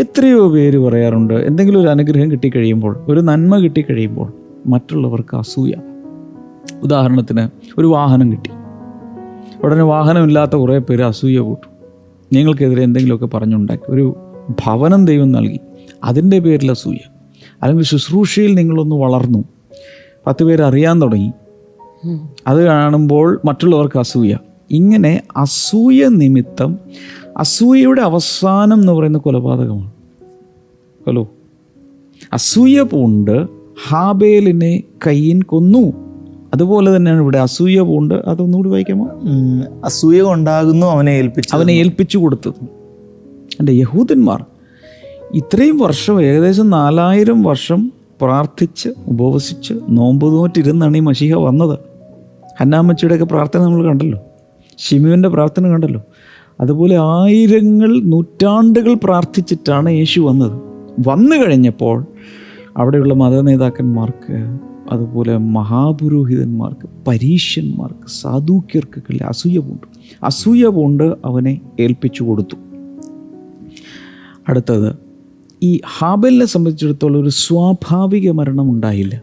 എത്രയോ 0.00 0.50
പേര് 0.50 0.78
പറയാറുണ്ട് 0.78 1.34
എന്തെങ്കിലും 1.34 1.80
ഒരു 1.80 1.88
അനുഗ്രഹം 1.88 2.30
കിട്ടിക്കഴിയുമ്പോൾ 2.30 3.04
ഒരു 3.08 3.20
നന്മ 3.20 3.58
കിട്ടിക്കഴിയുമ്പോൾ 3.58 4.32
മറ്റുള്ളവർക്ക് 4.66 5.36
അസൂയ. 5.36 5.72
ഉദാഹരണത്തിന് 6.82 7.48
ഒരു 7.78 7.86
വാഹനം 7.86 8.32
കിട്ടി. 8.32 8.50
ഉടനെ 9.64 9.82
വാഹനമില്ലാത്ത 9.82 10.50
കുറേ 10.50 10.78
പേര് 10.78 11.02
അസൂയ 11.02 11.38
കൂട്ടും. 11.38 11.75
നിങ്ങൾക്കെതിരെ 12.32 12.82
എന്തെങ്കിലുമൊക്കെ 12.82 13.26
പറഞ്ഞുണ്ടാക്കി 13.26 13.90
ഒരു 13.90 14.16
ഭവനം 14.64 15.04
ദൈവം 15.04 15.32
നൽകി 15.32 15.60
അതിന്റെ 16.04 16.38
പേരിൽ 16.38 16.70
അസൂയ. 16.70 16.96
അല്ലെങ്കിൽ 17.62 17.84
ശുശ്രൂഷയിൽ 17.84 18.54
നിങ്ങളൊന്ന് 18.54 18.96
വളർന്നു. 18.96 19.44
പത്ത് 20.26 20.44
പേര് 20.44 20.62
അറിയാൻ 20.62 21.02
തുടങ്ങി. 21.02 21.32
അത് 22.46 22.64
കാണുമ്പോൾ 22.64 23.40
മറ്റുള്ളവർക്ക് 23.44 23.98
അസൂയ. 23.98 24.38
ഇങ്ങനെ 24.70 25.22
അസൂയ 25.36 26.08
നിമിത്തം 26.08 26.78
അസൂയയുടെ 27.36 28.02
അവസാനം 28.02 28.80
എന്ന് 28.80 28.92
പറയുന്ന 28.92 29.18
കൊലപാതകമാണ്. 29.18 29.90
ഹലോ. 31.06 31.28
അസൂയ 32.32 32.82
പൂണ്ട് 32.82 33.46
ഹാബേലിനെ 33.88 34.82
കയ്യിൻ 35.06 35.42
കൊന്നു. 35.42 36.05
അതുപോലെ 36.56 36.96
തന്നെയാണ് 36.96 37.20
ഇവിടെ 37.20 37.38
അസൂയ 37.38 37.80
പൂണ്ട് 37.80 38.14
അതൊന്നുകൂടി 38.14 38.68
വായിക്കാമോ? 38.70 39.06
അസൂയ 39.84 40.20
ഉണ്ടാകുന്നു 40.22 40.86
അവനെ 40.86 41.10
ഏൽപ്പിച്ചു 41.10 41.56
അവനെ 41.56 41.72
ഏൽപ്പിച്ചു 41.72 42.18
കൊടുത്തത്. 42.18 42.64
എന്റെ 43.60 43.72
യഹൂദന്മാർ 43.72 44.44
ഇത്രയും 45.34 45.78
വർഷം 45.78 46.22
ഏകദേശം 46.22 46.70
നാലായിരം 46.70 47.42
വർഷം 47.42 47.92
പ്രാർത്ഥിച്ച് 48.20 48.88
ഉപവസിച്ച് 49.06 49.74
നോമ്പ് 49.88 50.26
നോറ്റിരുന്നാണ് 50.32 50.96
ഈ 50.96 51.00
മഷിഹ 51.00 51.34
വന്നത്. 51.34 51.78
ഹന്നാമ്മച്ചിയുടെയൊക്കെ 52.60 53.26
പ്രാർത്ഥന 53.26 53.60
നമ്മൾ 53.60 53.84
കണ്ടല്ലോ. 53.84 54.18
ഷിമുവിന്റെ 54.78 55.28
പ്രാർത്ഥന 55.28 55.68
കണ്ടല്ലോ. 55.68 56.02
അതുപോലെ 56.60 56.96
ആയിരങ്ങൾ 56.96 58.00
നൂറ്റാണ്ടുകൾ 58.04 58.94
പ്രാർത്ഥിച്ചിട്ടാണ് 58.94 59.90
യേശു 59.90 60.20
വന്നത്. 60.20 60.54
വന്നു 61.08 61.36
കഴിഞ്ഞപ്പോൾ 61.36 62.06
അവിടെയുള്ള 62.76 63.14
മതനേതാക്കന്മാർക്ക് 63.14 64.36
അതുപോലെ 64.90 65.36
മഹാപുരോഹിതന്മാർക്ക് 65.36 66.88
പരീഷ്യന്മാർക്ക് 67.06 68.08
സാധൂക്യർക്കൊക്കെ 68.08 69.24
അസൂയ 69.24 69.58
പൂണ്ടു 69.58 69.86
അസൂയ 70.22 70.66
പൂണ്ട് 70.66 71.14
അവനെ 71.24 71.60
ഏൽപ്പിച്ചു 71.80 72.22
കൊടുത്തു. 72.22 72.56
അടുത്തത് 74.48 74.96
ഈ 75.62 75.80
ഹാബലിനെ 75.98 76.46
സംബന്ധിച്ചിടത്തോളം 76.46 77.22
ഒരു 77.22 77.28
സ്വാഭാവിക 77.28 78.30
മരണം 78.30 78.70
ഉണ്ടായില്ല. 78.70 79.22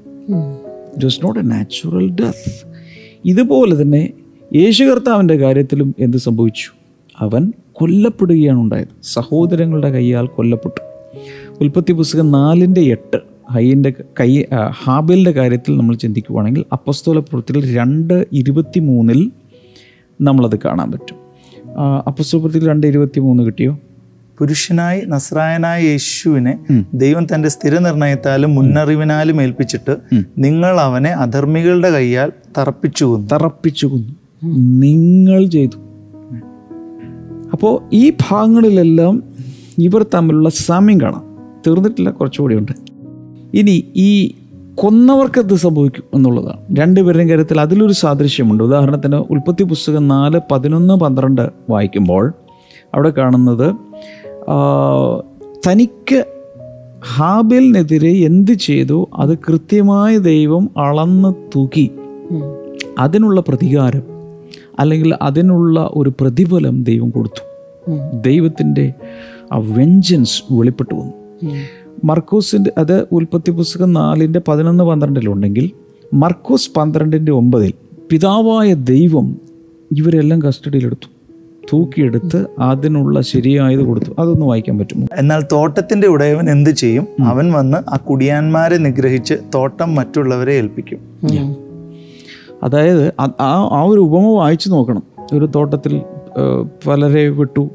It 0.95 1.05
was 1.05 1.19
not 1.23 1.39
a 1.39 1.43
natural 1.43 2.09
death 2.09 2.67
ഇതുപോലെ 3.25 3.81
തന്നെ 3.81 4.09
യേശു 4.55 4.83
കർത്താവിന്റെ 4.83 5.35
കാര്യത്തിലും 5.35 5.95
എന്ത് 5.99 6.17
സംഭവിച്ചു? 6.17 6.71
അവൻ 7.19 7.53
കൊല്ലപ്പെടുകയാണ് 7.71 8.59
ഉണ്ടായത്. 8.59 8.87
സഹോദരങ്ങളുടെ 9.03 9.89
കൈയാൽ 9.89 10.25
കൊല്ലപ്പെട്ടു. 10.25 10.81
ഉൽപ്പത്തി 11.61 11.93
പുസ്തകം 11.93 12.31
നാലിന്റെ 12.31 12.81
എട്ട്. 12.81 13.32
ഹൈന്റെ 13.51 13.93
കൈ 14.19 14.43
ഹാബിലിന്റെ 14.83 15.31
കാര്യത്തിൽ 15.31 15.77
നമ്മൾ 15.77 15.95
ചിന്തിക്കുവാണെങ്കിൽ 15.95 16.65
അപ്പസ്തോല 16.71 17.19
പ്രവൃത്തിയിൽ 17.19 17.77
രണ്ട് 17.77 18.25
ഇരുപത്തി 18.33 18.79
മൂന്നിൽ 18.79 19.31
നമ്മളത് 20.21 20.59
കാണാൻ 20.65 20.91
പറ്റും. 20.91 21.17
അപ്പസ്തോല 22.07 22.41
പ്രവൃത്തിയിൽ 22.41 22.69
രണ്ട് 22.69 22.87
ഇരുപത്തി 22.87 23.19
മൂന്ന് 23.19 23.43
കിട്ടിയോ? 23.43 23.79
പുരുഷനായി 24.39 25.01
നസ്രായനായ 25.05 25.83
യേശുവിനെ 25.83 26.59
ദൈവം 26.93 27.25
തന്റെ 27.25 27.49
സ്ഥിരനിർണയത്താലും 27.49 28.55
മുന്നറിവിനാലും 28.55 29.41
ഏൽപ്പിച്ചിട്ട് 29.41 29.97
നിങ്ങൾ 30.37 30.79
അവനെ 30.79 31.09
അധർമ്മികളുടെ 31.09 31.91
കൈയാൽ 31.91 32.31
തറപ്പിച്ചു 32.57 33.27
തറപ്പിച്ചു 33.33 33.87
കൊന്നു 33.87 34.13
നിങ്ങൾ 34.79 35.45
ചെയ്തു. 35.45 35.77
അപ്പോൾ 37.51 37.89
ഈ 37.93 38.09
ഭാഗങ്ങളിലെല്ലാം 38.09 39.23
ഇവർ 39.77 40.05
തമ്മിലുള്ള 40.13 40.49
സാമ്യം 40.49 41.01
കാണാം. 41.01 41.23
തീർന്നിട്ടില്ല 41.67 42.09
കുറച്ചുകൂടി 42.09 42.55
ഉണ്ട്. 42.55 42.92
ഇനി 43.53 43.87
ഈ 43.95 44.35
കൊന്നവർക്ക് 44.75 45.39
എന്ത് 45.39 45.53
സംഭവിക്കും 45.53 46.03
എന്നുള്ളതാണ്. 46.13 46.79
രണ്ടുപേരുടെയും 46.79 47.29
കാര്യത്തിൽ 47.29 47.61
അതിലൊരു 47.61 47.93
സാദൃശ്യമുണ്ട്. 47.93 48.63
ഉദാഹരണത്തിന് 48.63 49.15
ഉൽപ്പത്തി 49.15 49.63
പുസ്തകം 49.63 50.07
നാല് 50.07 50.39
പതിനൊന്ന് 50.51 50.93
പന്ത്രണ്ട് 50.93 51.49
വായിക്കുമ്പോൾ 51.69 52.33
അവിടെ 52.93 53.09
കാണുന്നത് 53.09 53.75
തനിക്ക് 55.67 56.25
ഹാബിലിനെതിരെ 57.15 58.11
എന്ത് 58.25 58.51
ചെയ്തു? 58.51 59.09
അത് 59.15 59.37
കൃത്യമായ 59.37 60.17
ദൈവം 60.17 60.69
അളന്ന് 60.77 61.33
തൂക്കി. 61.55 61.91
അതിനുള്ള 62.99 63.41
പ്രതികാരം 63.41 64.03
അല്ലെങ്കിൽ 64.79 65.17
അതിനുള്ള 65.21 65.89
ഒരു 65.93 66.13
പ്രതിഫലം 66.21 66.83
ദൈവം 66.83 67.09
കൊടുത്തു. 67.09 67.43
ദൈവത്തിന്റെ 68.25 68.93
ആ 69.53 69.57
വെഞ്ചൻസ് 69.57 70.43
വെളിപ്പെട്ടു 70.51 70.95
വന്നു. 70.95 71.13
മർക്കോസിന്റെ 72.03 72.71
അത് 72.77 73.07
ഉൽപ്പത്തി 73.11 73.51
പുസ്തകം 73.51 73.93
നാലിന്റെ 73.93 74.41
പതിനൊന്ന് 74.47 74.83
പന്ത്രണ്ടിലുണ്ടെങ്കിൽ 74.83 75.71
മർക്കോസ് 76.13 76.71
പന്ത്രണ്ടിന്റെ 76.77 77.31
ഒമ്പതിൽ 77.31 77.73
പിതാവായ 78.09 78.73
ദൈവം 78.73 79.35
ഇവരെല്ലാം 79.97 80.41
കസ്റ്റഡിയിലെടുത്തു 80.41 81.13
തൂക്കിയെടുത്ത് 81.73 82.45
അതിനുള്ള 82.59 83.21
ശരിയായത് 83.21 83.79
കൊടുത്തു. 83.79 84.11
അതൊന്ന് 84.19 84.45
വായിക്കാൻ 84.45 84.77
പറ്റുമോ? 84.77 85.07
എന്നാൽ 85.17 85.43
തോട്ടത്തിന്റെ 85.51 86.07
ഉടയവൻ 86.07 86.49
എന്ത് 86.49 86.69
ചെയ്യും? 86.69 87.07
അവൻ 87.21 87.51
വന്ന് 87.51 87.77
ആ 87.77 87.97
കുടിയാന്മാരെ 87.97 88.77
നിഗ്രഹിച്ച് 88.77 89.33
തോട്ടം 89.55 89.95
മറ്റുള്ളവരെ 89.95 90.53
ഏൽപ്പിക്കും. 90.53 90.97
അതായത് 92.63 93.13
ആ- 93.19 93.33
ആ 93.39 93.69
ആ 93.71 93.83
ഒരു 93.83 93.99
ഉപമ 93.99 94.37
വായിച്ചു 94.37 94.69
നോക്കണം. 94.69 95.03
ഒരു 95.33 95.49
തോട്ടത്തിൽ 95.55 96.01
പലരെ 96.87 97.29
വിട്ടു. 97.29 97.69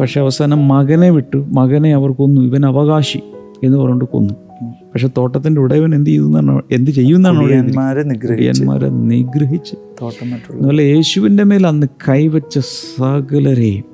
പക്ഷെ 0.00 0.20
അവസാനം 0.20 0.68
മകനെ 0.68 1.10
വിട്ടു. 1.10 1.36
മകനെ 1.36 1.94
അവർക്കൊന്നും 1.94 2.44
ഇവൻ 2.44 2.66
അവകാശി. 2.66 3.20
എന്ന് 3.64 3.78
പറഞ്ഞുകൊണ്ട് 3.78 4.04
കൊന്നു. 4.04 4.34
പക്ഷെ 4.64 5.08
തോട്ടത്തിന്റെ 5.18 5.60
ഉടയവൻ 5.60 5.94
എന്ത് 5.94 6.10
ചെയ്യുന്നതാണ് 6.10 6.62
എന്ത് 6.72 6.90
ചെയ്യുന്നതാണ് 6.90 8.10
നിഗ്രഹിച്ച്. 8.10 8.62
നിഗ്രഹിച്ച്. 9.10 9.76
അതുപോലെ 10.52 10.82
യേശുവിന്റെ 10.82 11.44
മേൽ 11.44 11.66
അന്ന് 11.66 11.86
കൈവച്ച 12.08 12.58
സകലരെയും 12.58 13.84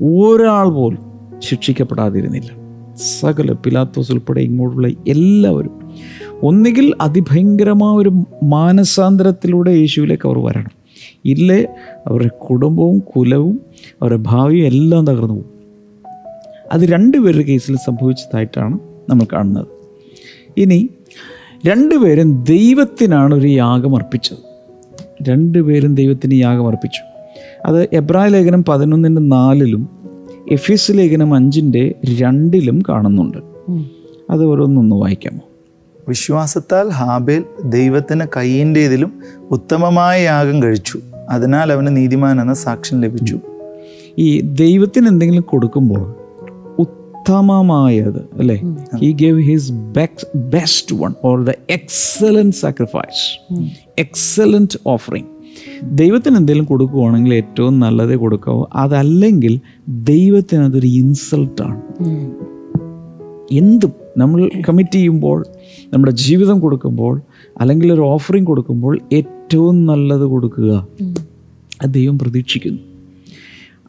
ഒരാൾ 0.00 0.68
പോലും 0.68 0.98
ശിക്ഷിക്കപ്പെടാതിരുന്നില്ല. 1.38 2.50
സകല 3.20 3.52
പിലാത്തോസ് 3.52 4.12
ഉൾപ്പെടെ 4.12 4.40
ഇങ്ങോട്ടുള്ള 4.40 4.88
എല്ലാവരും. 4.88 5.70
ഒന്നുകിൽ 6.42 6.94
അതിഭയങ്കരമായ 7.00 7.96
ഒരു 7.96 8.24
മാനസാന്തരത്തിലൂടെ 8.42 9.70
യേശുവിലേക്ക് 9.70 10.26
അവർ 10.26 10.38
വരണം. 10.38 10.84
ഇല്ലേ 11.24 11.66
അവരുടെ 12.06 12.28
കുടുംബവും 12.28 12.98
കുലവും 12.98 13.60
അവരുടെ 14.02 14.22
ഭാവിയും 14.22 14.66
എല്ലാം 14.66 15.06
തകർന്നു 15.06 15.34
പോകും. 15.34 15.53
അത് 16.74 16.80
രണ്ടുപേരുടെ 16.80 17.42
കേസിൽ 17.42 17.76
സംഭവിച്ചതായിട്ടാണ് 17.76 18.78
നമ്മൾ 19.08 19.24
കാണുന്നത്. 19.32 19.66
ഇനി 20.56 20.88
രണ്ടുപേരും 21.66 22.44
ദൈവത്തിനാണ് 22.44 23.34
ഒരു 23.34 23.46
യാഗം 23.46 23.96
അർപ്പിച്ചത്. 23.96 24.36
രണ്ടുപേരും 25.30 25.94
ദൈവത്തിന് 25.94 26.34
യാഗം 26.34 26.68
അർപ്പിച്ചു. 26.68 27.00
അത് 27.66 27.88
എബ്രായ 27.92 28.28
ലേഖനം 28.28 28.64
പതിനൊന്നിന്റെ 28.64 29.22
നാലിലും 29.22 29.88
എഫീസ് 30.52 30.92
ലേഖനം 30.92 31.34
അഞ്ചിന്റെ 31.34 31.94
രണ്ടിലും 32.20 32.82
കാണുന്നുണ്ട്. 32.88 33.38
അത് 34.30 34.44
ഓരോന്നൊന്ന് 34.44 34.96
വായിക്കാമോ? 34.96 35.40
വിശ്വാസത്താൽ 36.08 36.88
ഹാബേൽ 36.88 37.44
ദൈവത്തിന് 37.64 38.24
കയ്യിന്റെതിലും 38.36 39.12
ഉത്തമമായ 39.50 40.22
യാഗം 40.22 40.62
കഴിച്ചു. 40.62 41.00
അതിനാൽ 41.30 41.72
അവന് 41.72 41.96
നീതിമാൻ 41.96 42.40
എന്ന 42.40 42.54
സാക്ഷ്യം 42.54 43.00
ലഭിച്ചു. 43.00 43.40
ഈ 44.18 44.40
ദൈവത്തിന് 44.40 45.08
എന്തെങ്കിലും 45.08 45.42
കൊടുക്കുമ്പോൾ 45.42 46.23
ഉത്തമമായത് 47.24 48.18
അല്ലേ? 48.38 48.56
He 49.00 49.12
gave 49.12 49.42
his 49.42 49.72
best 50.36 50.96
one 50.96 51.12
or 51.24 51.44
the 51.44 51.52
excellent 51.70 52.56
sacrifice 52.56 53.22
excellent 53.98 54.78
offering 54.86 55.30
ദൈവത്തിന് 55.82 56.36
എന്തെങ്കിലും 56.36 56.64
കൊടുക്കുവാണെങ്കിൽ 56.64 57.34
ഏറ്റവും 57.34 57.80
നല്ലതേ 57.80 58.14
കൊടുക്കാവൂ. 58.14 58.64
അതല്ലെങ്കിൽ 58.74 59.60
ദൈവത്തിന് 59.88 60.62
അതൊരു 60.62 60.86
ഇൻസൾട്ടാണ് 60.86 61.80
എന്തും 63.52 63.92
നമ്മൾ 64.18 64.50
കമ്മിറ്റ് 64.68 64.92
ചെയ്യുമ്പോൾ 64.92 65.44
നമ്മുടെ 65.92 66.12
ജീവിതം 66.12 66.60
കൊടുക്കുമ്പോൾ 66.60 67.22
അല്ലെങ്കിൽ 67.60 67.92
ഒരു 67.92 68.00
ഓഫറിങ് 68.00 68.46
കൊടുക്കുമ്പോൾ 68.46 69.00
ഏറ്റവും 69.12 69.86
നല്ലത് 69.86 70.26
കൊടുക്കുക. 70.34 70.88
അത് 71.82 71.94
ദൈവം 71.94 72.18
പ്രതീക്ഷിക്കുന്നു. 72.18 72.82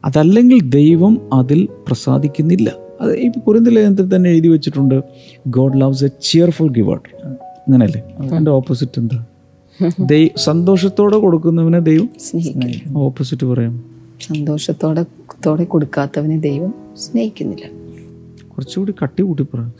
അതല്ലെങ്കിൽ 0.05 0.61
ദൈവം 0.61 1.13
അതിൽ 1.33 1.67
പ്രസാദിക്കുന്നില്ല. 1.87 2.84
അത് 3.01 3.11
ഇപ്പോൾ 3.17 3.39
കുറിന്ത 3.39 3.67
ലേഖനത്തിൽ 3.67 4.15
തന്നെ 4.15 4.29
എഴുതി 4.29 4.47
വെച്ചിട്ടുണ്ട്. 4.47 5.03
God 5.47 5.81
loves 5.81 6.03
a 6.03 6.09
cheerful 6.23 6.69
giver 6.69 6.99
അങ്ങനെയല്ലേ? 7.25 8.01
അതിന്റെ 8.19 8.51
ഓപ്പോസിറ്റ് 8.51 8.99
എന്താ? 8.99 9.25
ദൈ 9.99 10.29
സന്തോഷത്തോടെ 10.37 11.17
കൊടുക്കുന്നവനെ 11.17 11.79
ദൈവം 11.79 12.09
ഓപ്പോസിറ്റ് 12.97 13.45
പറയാം. 13.45 13.83
സന്തോഷത്തോടെ 14.27 15.05
തോടെ 15.45 15.63
കൊടുക്കാത്തവനെ 15.63 16.39
ദൈവം 16.39 16.73
സ്നേഹിക്കുന്നില്ല. 16.97 17.65
കുറച്ചുകൂടി 18.55 18.93
കട്ടി 19.03 19.23
കൂട്ടി 19.23 19.43
പറയാം 19.43 19.73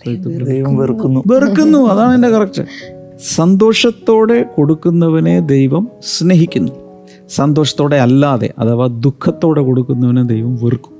ദൈവം 0.46 0.78
വെറുക്കുന്നു. 0.78 1.24
വെറുക്കുന്നു. 1.28 1.80
അതാണ് 1.88 2.16
എന്റെ 2.16 2.30
കറക്റ്റ് 2.30 2.64
സന്തോഷത്തോടെ 3.36 4.46
കൊടുക്കുന്നവനെ 4.56 5.40
ദൈവം 5.40 5.88
സ്നേഹിക്കുന്നു. 6.18 6.72
സന്തോഷത്തോടെ 7.30 7.96
അല്ലാതെ 7.96 8.54
അഥവാ 8.60 8.88
ദുഃഖത്തോടെ 8.88 9.62
കൊടുക്കുന്നവനെ 9.62 10.24
ദൈവം 10.24 10.56
വെറുക്കും. 10.56 10.95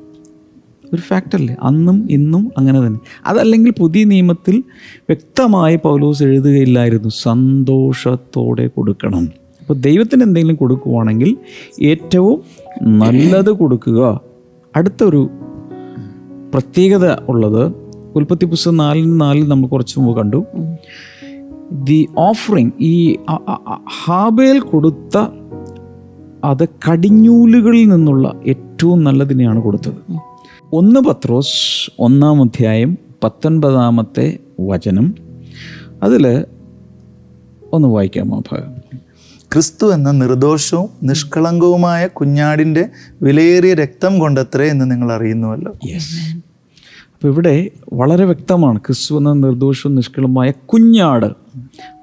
ഒരു 0.96 1.02
ഫാക്ടറല്ലേ 1.02 1.56
അന്നും 1.62 1.98
ഇന്നും 2.12 2.52
അങ്ങനെ 2.58 2.80
തന്നെ. 2.88 3.00
അതല്ലെങ്കിൽ 3.26 3.74
പുതിയ 3.80 4.04
നിയമത്തിൽ 4.04 4.64
വ്യക്തമായി 5.10 5.80
പൗലോസ് 5.84 6.24
എഴുതുകയില്ലായിരുന്നു 6.24 7.10
സന്തോഷത്തോടെ 7.10 8.68
കൊടുക്കണം. 8.68 9.26
അപ്പോൾ 9.62 9.74
ദൈവത്തിന് 9.74 10.24
എന്തെങ്കിലും 10.24 10.56
കൊടുക്കുവാണെങ്കിൽ 10.56 11.38
ഏറ്റവും 11.82 12.42
നല്ലത് 13.00 13.52
കൊടുക്കുക. 13.52 14.22
അടുത്തൊരു 14.76 15.30
പ്രത്യേകത 16.54 17.06
ഉള്ളത് 17.30 17.64
ഉൽപ്പത്തി 18.16 18.46
പുസ്തകം 18.46 18.78
നാലിന് 18.78 19.22
നാലിൽ 19.22 19.48
നമ്മൾ 19.48 19.68
കുറച്ച് 19.68 20.00
മുമ്പ് 20.00 20.18
കണ്ടു. 20.18 20.40
ദി 21.72 22.08
ഓഫറിങ് 22.18 22.72
ഈ 22.80 23.16
ഹാബേൽ 24.04 24.60
കൊടുത്ത 24.60 25.18
അത് 26.44 26.64
കടിഞ്ഞൂലുകളിൽ 26.86 27.86
നിന്നുള്ള 27.90 28.26
ഏറ്റവും 28.48 29.04
നല്ലതിനെയാണ് 29.04 29.62
കൊടുത്തത്. 29.62 30.00
ഒന്ന് 30.74 31.00
പത്രോസ് 31.00 31.92
ഒന്നാം 32.00 32.42
അധ്യായം 32.42 32.98
പത്തൊൻപതാമത്തെ 33.24 34.40
വചനം. 34.60 35.16
അതിൽ 36.04 36.46
ഒന്ന് 37.74 37.88
വായിക്കാമോ 37.88 38.40
ഭാഗം 38.40 38.98
ക്രിസ്തു 39.54 39.94
എന്ന 39.94 40.12
നിർദോഷവും 40.12 40.90
നിഷ്കളങ്കവുമായ 41.04 42.08
കുഞ്ഞാടിന്റെ 42.08 42.90
വിലയേറിയ 43.22 43.74
രക്തം 43.74 44.20
കൊണ്ടത്രേ 44.20 44.68
എന്ന് 44.68 44.92
നിങ്ങൾ 44.92 45.14
അറിയുന്നുവല്ലോ. 45.14 45.74
യെസ് 45.86 46.36
അപ്പോൾ 47.14 47.28
ഇവിടെ 47.28 47.70
വളരെ 47.94 48.26
വ്യക്തമാണ് 48.26 48.80
ക്രിസ്തു 48.80 49.18
എന്ന 49.18 49.34
നിർദോഷവും 49.34 49.96
നിഷ്കളമായ 49.96 50.52
കുഞ്ഞാട്. 50.52 51.26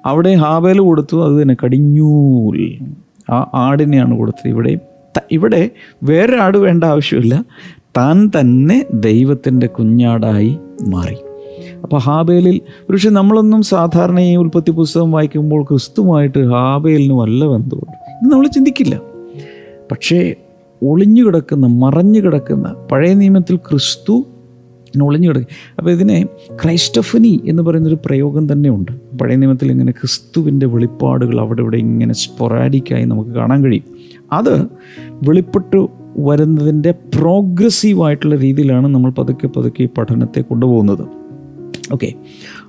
അവിടെ 0.05 0.35
ഹാബേൽ 0.35 0.79
കൊടുത്തു 0.79 1.25
അത് 1.25 1.41
തന്നെ 1.41 1.57
കടിഞ്ഞൂൽ. 1.63 2.79
ആ 3.31 3.49
ആടിനെയാണ് 3.53 4.17
കൊടുത്തത് 4.17 4.49
ഇവിടെ. 4.49 4.79
ഇവിടെ 5.31 5.69
വേറൊരാട് 6.03 6.57
വേണ്ട 6.57 6.83
ആവശ്യമില്ല. 6.83 7.43
താൻ 7.97 8.31
തന്നെ 8.39 8.85
ദൈവത്തിന്റെ 8.93 9.67
കുഞ്ഞാടായി 9.67 10.57
മാറി. 10.87 11.15
അപ്പോൾ 11.83 11.97
ഹാബേലിൽ 11.97 12.61
പക്ഷെ 12.89 13.09
നമ്മളൊന്നും 13.09 13.61
സാധാരണ 13.61 14.19
ഈ 14.19 14.35
ഉൽപ്പത്തി 14.35 14.71
പുസ്തകം 14.71 15.11
വായിക്കുമ്പോൾ 15.11 15.63
ക്രിസ്തുമായിട്ട് 15.63 16.39
ഹാബേലിനും 16.39 17.21
അല്ല 17.21 17.45
ബന്ധമുണ്ട്. 17.45 18.25
ഇത് 18.25 18.31
നമ്മൾ 18.31 18.47
ചിന്തിക്കില്ല. 18.47 19.01
പക്ഷേ 19.91 20.35
ഒളിഞ്ഞു 20.83 21.23
കിടക്കുന്ന 21.23 21.67
മറഞ്ഞു 21.67 22.19
കിടക്കുന്ന 22.19 22.75
പഴയ 22.91 23.13
നിയമത്തിൽ 23.13 23.55
ക്രിസ്തു 23.55 24.25
ഒളിഞ്ഞു 25.03 25.29
കിടക്കും 25.29 25.47
അപ്പോൾ 25.77 25.91
ഇതിനെ 25.91 26.25
ക്രൈസ്റ്റഫനി 26.63 27.41
എന്ന് 27.45 27.63
പറയുന്നൊരു 27.63 27.97
പ്രയോഗം 28.05 28.51
തന്നെയുണ്ട്. 28.51 29.17
പഴയ 29.17 29.35
നിയമത്തിൽ 29.35 29.71
ഇങ്ങനെ 29.71 29.91
ക്രിസ്തുവിന്റെ 29.91 30.65
വെളിപ്പാടുകൾ 30.65 31.39
അവിടെ 31.39 31.61
ഇവിടെ 31.61 31.77
ഇങ്ങനെ 31.77 32.13
സ്പൊറാഡിക്കായി 32.13 33.05
നമുക്ക് 33.05 33.29
കാണാൻ 33.29 33.63
കഴിയും. 33.63 33.83
അത് 34.31 34.65
വെളിപ്പെട്ടു 35.13 35.89
വരുന്നതിന്റെ 36.17 36.91
പ്രോഗ്രസീവായിട്ടുള്ള 36.91 38.35
രീതിയിലാണ് 38.35 38.87
നമ്മൾ 38.87 39.11
പതുക്കെ 39.11 39.47
പതുക്കെ 39.47 39.83
ഈ 39.83 39.87
പഠനത്തെ 39.97 40.41
കൊണ്ടുപോകുന്നത്. 40.41 41.23
ഓക്കെ. 41.93 42.13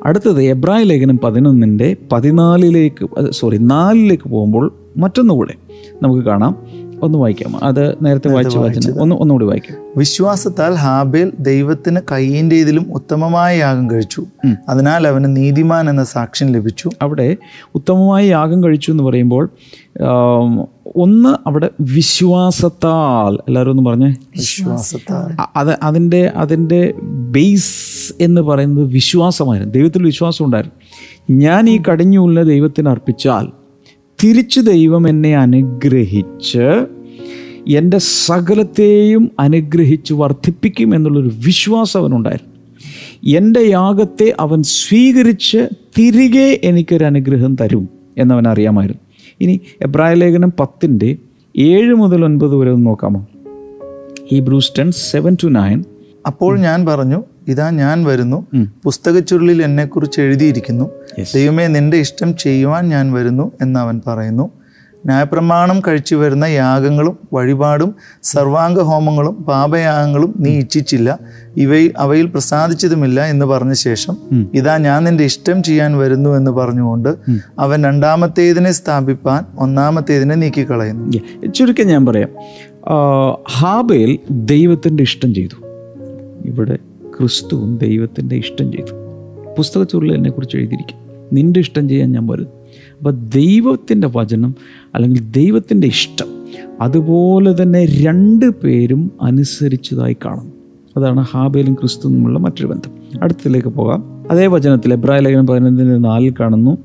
അടുത്തത് 0.04 0.42
എബ്രായ 0.42 0.83
ലേഖനം 0.83 1.18
പതിനൊന്നിന്റെ 1.18 1.96
പതിനാലിലേക്ക് 2.12 3.30
സോറി 3.30 3.59
നാലിലേക്ക് 3.59 4.28
പോകുമ്പോൾ 4.28 4.74
മറ്റൊന്നുകൂടെ 4.96 5.54
നമുക്ക് 6.02 6.22
കാണാം. 6.22 6.57
ഒന്ന് 7.04 7.18
വായിക്കാം. 7.18 7.64
അത് 7.64 7.96
നേരത്തെ 8.02 8.28
വായിച്ച 8.28 8.56
വചനം. 8.56 9.02
ഒന്ന് 9.02 9.16
ഒന്നുകൂടി 9.16 9.44
വായിക്കാം. 9.44 9.78
വിശ്വാസത്താൽ 9.96 10.74
ഹാബേൽ 10.74 11.32
ദൈവത്തിന് 11.40 12.00
കയ്യിന്റെതിലും 12.12 12.94
ഉത്തമമായ 12.94 13.58
യാഗം 13.58 13.90
കഴിച്ചു. 13.90 14.24
അതിനാൽ 14.68 15.08
അവന് 15.08 15.36
നീതിമാൻ 15.36 15.90
എന്ന 15.90 16.04
സാക്ഷ്യം 16.04 16.52
ലഭിച്ചു. 16.52 16.90
അവിടെ 17.02 17.36
ഉത്തമമായ 17.74 18.26
യാഗം 18.26 18.64
കഴിച്ചു 18.64 18.90
എന്ന് 18.90 19.04
പറയുമ്പോൾ 19.04 19.50
ഒന്ന് 20.96 21.48
അവിടെ 21.48 21.70
വിശ്വാസത്താൽ. 21.80 23.34
എല്ലാവരും 23.34 23.70
ഒന്ന് 23.70 23.90
പറഞ്ഞേ. 23.90 24.06
വിശ്വാസത്താൽ. 24.06 25.42
അത് 25.56 25.78
അതിന്റെ 25.82 26.32
അതിന്റെ 26.34 26.94
ബേസ് 27.02 28.12
എന്ന് 28.20 28.40
പറയുന്നത് 28.40 28.84
വിശ്വാസമായിരുന്നു. 28.84 29.74
ദൈവത്തിൽ 29.74 30.02
വിശ്വാസം 30.02 30.44
ഉണ്ടായിരുന്നു. 30.44 30.74
ഞാൻ 31.30 31.70
ഈ 31.70 31.82
കടിഞ്ഞൂലിനെ 31.90 32.42
ദൈവത്തിന് 32.42 32.88
അർപ്പിച്ചാൽ 32.88 33.48
തിരിച്ചു 34.24 34.60
ദൈവം 34.60 35.08
എന്നെ 35.08 35.36
അനുഗ്രഹിച്ച് 35.36 36.86
എന്റെ 37.68 37.98
സകലത്തെയും 37.98 39.31
അനുഗ്രഹിച്ച് 39.38 40.14
വർദ്ധിപ്പിക്കും 40.14 40.94
എന്നുള്ളൊരു 40.94 41.31
വിശ്വാസം 41.35 42.00
അവനുണ്ടായിരുന്നു. 42.00 42.55
എന്റെ 43.37 43.61
യാഗത്തെ 43.61 44.35
അവൻ 44.40 44.62
സ്വീകരിച്ച് 44.62 45.68
തിരികെ 45.98 46.61
എനിക്കൊരു 46.64 47.05
അനുഗ്രഹം 47.05 47.55
തരും 47.55 47.88
എന്നവൻ 48.18 48.48
അറിയാമായിരുന്നു 48.48 49.03
ഇനി 49.40 49.61
എബ്രായ 49.83 50.14
ലേഖനം 50.14 50.53
പത്തിന്റെ 50.61 51.16
ഏഴ് 51.59 51.94
മുതൽ 51.94 52.24
ഒൻപത് 52.24 52.57
വരെ 52.57 52.70
ഒന്ന് 52.70 52.87
നോക്കാമോ? 52.87 53.27
ഈ 54.33 54.40
ടെൻ 54.79 54.90
സെവൻ 54.90 55.37
ടു 55.42 55.46
നയൻ 55.46 55.85
അപ്പോൾ 56.27 56.59
ഞാൻ 56.59 56.87
പറഞ്ഞു 56.87 57.24
ഇതാ 57.48 57.70
ഞാൻ 57.70 58.05
വരുന്നു 58.05 58.46
പുസ്തക 58.85 59.18
ചുരുളിൽ 59.18 59.62
എന്നെക്കുറിച്ച് 59.62 60.20
എഴുതിയിരിക്കുന്നു. 60.20 60.90
ദൈവമേ 61.35 61.66
നിന്റെ 61.66 61.96
ഇഷ്ടം 61.96 62.37
ചെയ്യുവാൻ 62.37 62.88
ഞാൻ 62.88 63.12
വരുന്നു 63.12 63.53
എന്ന് 63.62 63.81
അവൻ 63.81 64.00
പറയുന്നു. 64.07 64.50
ന്യായപ്രമാണം 65.04 65.80
കഴിച്ചു 65.88 66.14
വരുന്ന 66.14 66.44
യാഗങ്ങളും 66.44 67.18
വഴിപാടും 67.32 67.94
സർവാംഗ 68.22 68.80
ഹോമങ്ങളും 68.80 69.34
പാപയാഗങ്ങളും 69.34 70.34
നീ 70.38 70.50
ഇച്ഛിച്ചില്ല. 70.50 71.18
ഇവയിൽ 71.56 71.92
അവയിൽ 71.98 72.26
പ്രസാദിച്ചതുമില്ല 72.26 73.24
എന്ന് 73.24 73.46
പറഞ്ഞ 73.46 73.72
ശേഷം 73.72 74.16
ഇതാ 74.54 74.76
ഞാൻ 74.76 75.04
നിന്റെ 75.04 75.24
ഇഷ്ടം 75.24 75.62
ചെയ്യാൻ 75.62 75.98
വരുന്നു 75.98 76.30
എന്ന് 76.30 76.50
പറഞ്ഞുകൊണ്ട് 76.50 77.16
അവൻ 77.58 77.84
രണ്ടാമത്തേതിനെ 77.84 78.72
സ്ഥാപിപ്പാൻ 78.72 79.44
ഒന്നാമത്തേതിനെ 79.58 80.34
നീക്കിക്കളയുന്നു. 80.34 81.04
കളയുന്നു 81.04 81.52
ചുരുക്കം 81.52 81.86
ഞാൻ 81.86 82.06
പറയാം. 82.06 82.28
ഹാബയിൽ 83.58 84.18
ദൈവത്തിന്റെ 84.30 85.02
ഇഷ്ടം 85.02 85.34
ചെയ്തു. 85.34 85.66
ഇവിടെ 86.44 86.76
ക്രിസ്തുവും 87.18 87.78
ദൈവത്തിന്റെ 87.78 88.36
ഇഷ്ടം 88.36 88.72
ചെയ്തു. 88.72 88.92
പുസ്തകച്ചുരുളിൽ 89.58 90.14
എന്നെക്കുറിച്ച് 90.14 90.56
എഴുതിയിരിക്കും. 90.56 90.96
നിന്റെ 91.32 91.60
ഇഷ്ടം 91.60 91.88
ചെയ്യാൻ 91.88 92.12
ഞാൻ 92.12 92.26
വരും 92.26 92.63
അപ്പോൾ 92.98 93.11
ദൈവത്തിന്റെ 93.11 94.09
വചനം 94.16 94.54
അല്ലെങ്കിൽ 94.94 95.30
ദൈവത്തിന്റെ 95.30 95.87
ഇഷ്ടം 95.87 96.26
അതുപോലെ 96.80 97.62
തന്നെ 97.62 97.85
രണ്ട് 97.85 98.50
പേരും 98.50 99.11
അനുസരിച്ചതായി 99.22 100.16
കാണുന്നു 100.24 100.52
അതാണ് 100.96 101.20
ഹാബേലും 101.20 101.74
ക്രിസ്തു 101.74 102.09
തമ്മിലുള്ള 102.09 102.38
മറ്റൊരു 102.38 102.66
ബന്ധം. 102.66 103.22
അടുത്തതിലേക്ക് 103.22 103.68
പോകാം. 103.68 104.28
അതേ 104.30 104.46
വചനത്തിൽ 104.46 104.92
എബ്രായ 104.92 105.18
ലേഖനം 105.18 105.46
പതിനൊന്നിന് 105.46 106.04
നാലിൽ 106.04 106.35
കാണുന്നു 106.40 106.78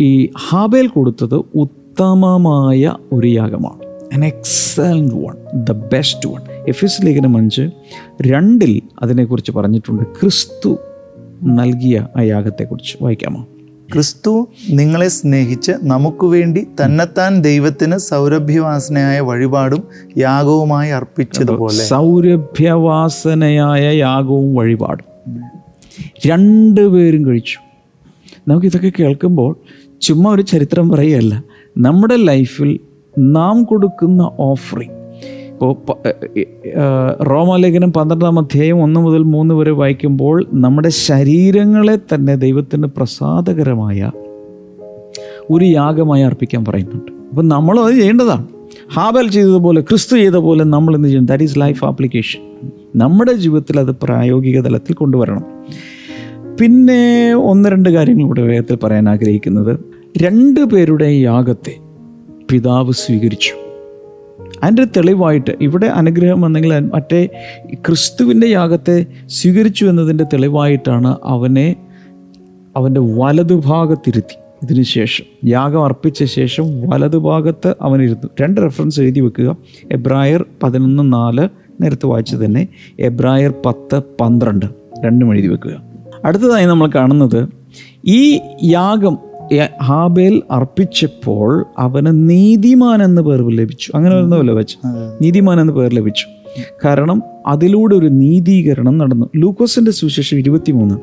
ഈ 0.00 0.28
ഹാബേൽ 0.48 0.86
കൊടുത്തത് 0.86 1.34
ഉത്തമമായ 1.34 2.92
ഒരു 3.12 3.26
യാഗമാണ്. 3.26 3.86
An 4.16 4.22
excellent 4.22 5.26
one 5.26 5.64
the 5.64 5.72
best 5.72 6.28
one 6.28 6.40
Ephesians 6.84 7.06
ലേഖനം 7.06 7.36
അഞ്ച് 7.36 7.70
രണ്ടിൽ 8.22 8.82
അതിനെക്കുറിച്ച് 9.02 9.52
പറഞ്ഞിട്ടുണ്ട്. 9.52 10.02
ക്രിസ്തു 10.02 10.78
നൽകിയ 11.42 12.06
ആ 12.16 12.20
യാഗത്തെക്കുറിച്ച് 12.20 12.96
വായിക്കാമോ? 13.02 13.46
ക്രിസ്തു 13.92 14.48
നിങ്ങളെ 14.70 15.08
സ്നേഹിച്ച് 15.08 15.72
നമുക്ക് 15.82 16.24
വേണ്ടി 16.24 16.66
തന്നെത്താൻ 16.84 17.40
ദൈവത്തിന് 17.40 17.96
സൗരഭ്യവാസനയായ 17.96 19.20
വഴിപാടും 19.20 19.82
യാഗവുമായി 20.18 20.90
അർപ്പിച്ചതുപോലെ. 20.90 21.74
സൗരഭ്യവാസനയായ 21.74 23.96
യാഗവും 23.96 24.54
വഴിപാടും. 24.54 25.40
രണ്ടുപേരും 26.26 27.26
കഴിച്ചു. 27.26 27.58
നമുക്കിതൊക്കെ 28.48 28.92
കേൾക്കുമ്പോൾ 29.00 29.56
ചുമ്മാ 30.02 30.34
ഒരു 30.34 30.42
ചരിത്രം 30.42 30.88
പറയുകയല്ല. 30.88 31.42
നമ്മുടെ 31.78 32.16
ലൈഫിൽ 32.16 32.80
നാം 33.18 33.64
കൊടുക്കുന്ന 33.64 34.30
ഓഫറിങ് 34.38 34.95
ഇപ്പോൾ 35.62 35.96
റോമാലേഖനം 37.22 37.92
പന്ത്രണ്ടാം 37.92 38.38
അധ്യായം 38.38 38.82
ഒന്ന് 38.82 39.00
മുതൽ 39.00 39.22
മൂന്ന് 39.22 39.54
വരെ 39.54 39.70
വായിക്കുമ്പോൾ 39.70 40.46
നമ്മുടെ 40.52 40.88
ശരീരങ്ങളെ 40.88 41.96
തന്നെ 41.96 42.34
ദൈവത്തിന് 42.34 42.82
പ്രസാദകരമായ 42.82 44.10
ഒരു 45.50 45.64
യാഗമായി 45.64 46.22
അർപ്പിക്കാൻ 46.22 46.64
പറയുന്നുണ്ട്. 46.64 47.12
അപ്പം 47.28 47.48
നമ്മൾ 47.48 47.80
അത് 47.80 47.94
ചെയ്യേണ്ടതാണ്. 47.94 48.46
ഹാബൽ 48.94 49.28
ചെയ്തതുപോലെ 49.28 49.80
ക്രിസ്തു 49.80 50.16
ചെയ്ത 50.16 50.32
പോലെ 50.32 50.64
നമ്മൾ 50.64 50.94
എന്ത് 50.94 51.08
ചെയ്യണം? 51.08 51.26
ദാറ്റ് 51.26 51.44
ഈസ് 51.44 51.58
ലൈഫ് 51.58 51.84
ആപ്ലിക്കേഷൻ 51.84 52.40
നമ്മുടെ 52.96 53.32
ജീവിതത്തിൽ 53.32 53.80
അത് 53.80 53.96
പ്രായോഗിക 54.02 54.60
തലത്തിൽ 54.60 54.94
കൊണ്ടുവരണം. 54.94 55.44
പിന്നെ 56.60 57.34
ഒന്ന് 57.34 57.68
രണ്ട് 57.68 57.88
കാര്യങ്ങൾ 57.88 58.26
കൂടെ 58.26 58.42
വേഗത്തിൽ 58.42 58.76
പറയാൻ 58.76 59.08
ആഗ്രഹിക്കുന്നത്. 59.08 59.78
രണ്ട് 60.18 60.60
പേരുടെ 60.60 61.04
യാഗത്തെ 61.04 61.76
പിതാവ് 62.50 62.92
സ്വീകരിച്ചു. 62.92 63.65
അതിന്റെ 64.62 64.82
ഒരു 64.82 64.90
തെളിവായിട്ട് 64.96 65.50
ഇവിടെ 65.60 65.86
അനുഗ്രഹം 65.86 66.40
വന്നെങ്കിൽ 66.40 66.78
മറ്റേ 66.78 67.28
ക്രിസ്തുവിന്റെ 67.74 68.46
യാഗത്തെ 68.46 69.06
സ്വീകരിച്ചു 69.26 69.84
എന്നതിന്റെ 69.84 70.24
തെളിവായിട്ടാണ് 70.24 71.16
അവനെ 71.24 71.76
അവന്റെ 72.76 73.00
വലതുഭാഗത്തിരുത്തി. 73.00 74.34
ഇതിനു 74.62 74.82
ശേഷം 74.82 75.48
യാഗം 75.48 75.84
അർപ്പിച്ച 75.84 76.24
ശേഷം 76.24 76.64
വലതുഭാഗത്ത് 76.88 77.74
അവനിരുന്നു. 77.82 78.28
രണ്ട് 78.40 78.60
റെഫറൻസ് 78.60 79.00
എഴുതി 79.00 79.20
വെക്കുക. 79.20 79.56
എബ്രായർ 79.92 80.44
പതിനൊന്ന് 80.62 81.12
നാല് 81.12 81.48
നേരത്തെ 81.80 82.06
വായിച്ചു 82.06 82.36
തന്നെ. 82.36 82.68
എബ്രായർ 83.00 83.54
പത്ത് 83.66 84.02
പന്ത്രണ്ട്. 84.20 84.66
രണ്ടും 85.04 85.34
എഴുതി 85.34 85.46
വെക്കുക. 85.46 85.82
അടുത്തതായി 86.24 86.66
നമ്മൾ 86.66 86.90
കാണുന്നത് 86.94 87.48
ഈ 88.06 88.40
യാഗം 88.64 89.18
ഹാബേൽ 89.82 90.42
അർപ്പിച്ചപ്പോൾ 90.50 91.64
അവന് 91.78 92.30
നീതിമാൻ 92.30 93.02
എന്ന 93.02 93.20
പേർ 93.20 93.56
ലഭിച്ചു. 93.56 93.92
അങ്ങനെ 93.94 94.16
ഒന്നുമല്ല 94.16 94.50
വെച്ച് 94.50 94.76
നീതിമാൻ 95.22 95.60
എന്ന 95.60 95.72
പേർ 95.72 95.94
ലഭിച്ചു. 95.94 96.26
കാരണം 96.84 97.22
അതിലൂടെ 97.46 97.94
ഒരു 97.94 98.06
നീതീകരണം 98.06 98.98
നടന്നു. 98.98 99.30
ലൂക്കോസിന്റെ 99.36 99.90
സുവിശേഷം 99.90 100.38
ഇരുപത്തിമൂന്ന്. 100.38 100.94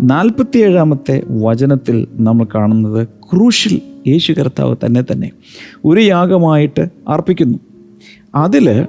നാൽപ്പത്തി 0.00 0.58
ഏഴാമത്തെ 0.58 1.22
വചനത്തിൽ 1.30 2.06
നമ്മൾ 2.12 2.46
കാണുന്നത് 2.54 3.08
ക്രൂശിൽ 3.08 3.80
യേശു 4.06 4.32
കർത്താവ് 4.32 4.76
തന്നെ 4.86 5.02
തന്നെ 5.02 5.30
ഒരു 5.84 6.00
യാഗമായിട്ട് 6.00 6.88
അർപ്പിക്കുന്നു. 7.08 7.58
അതിൽ 8.34 8.86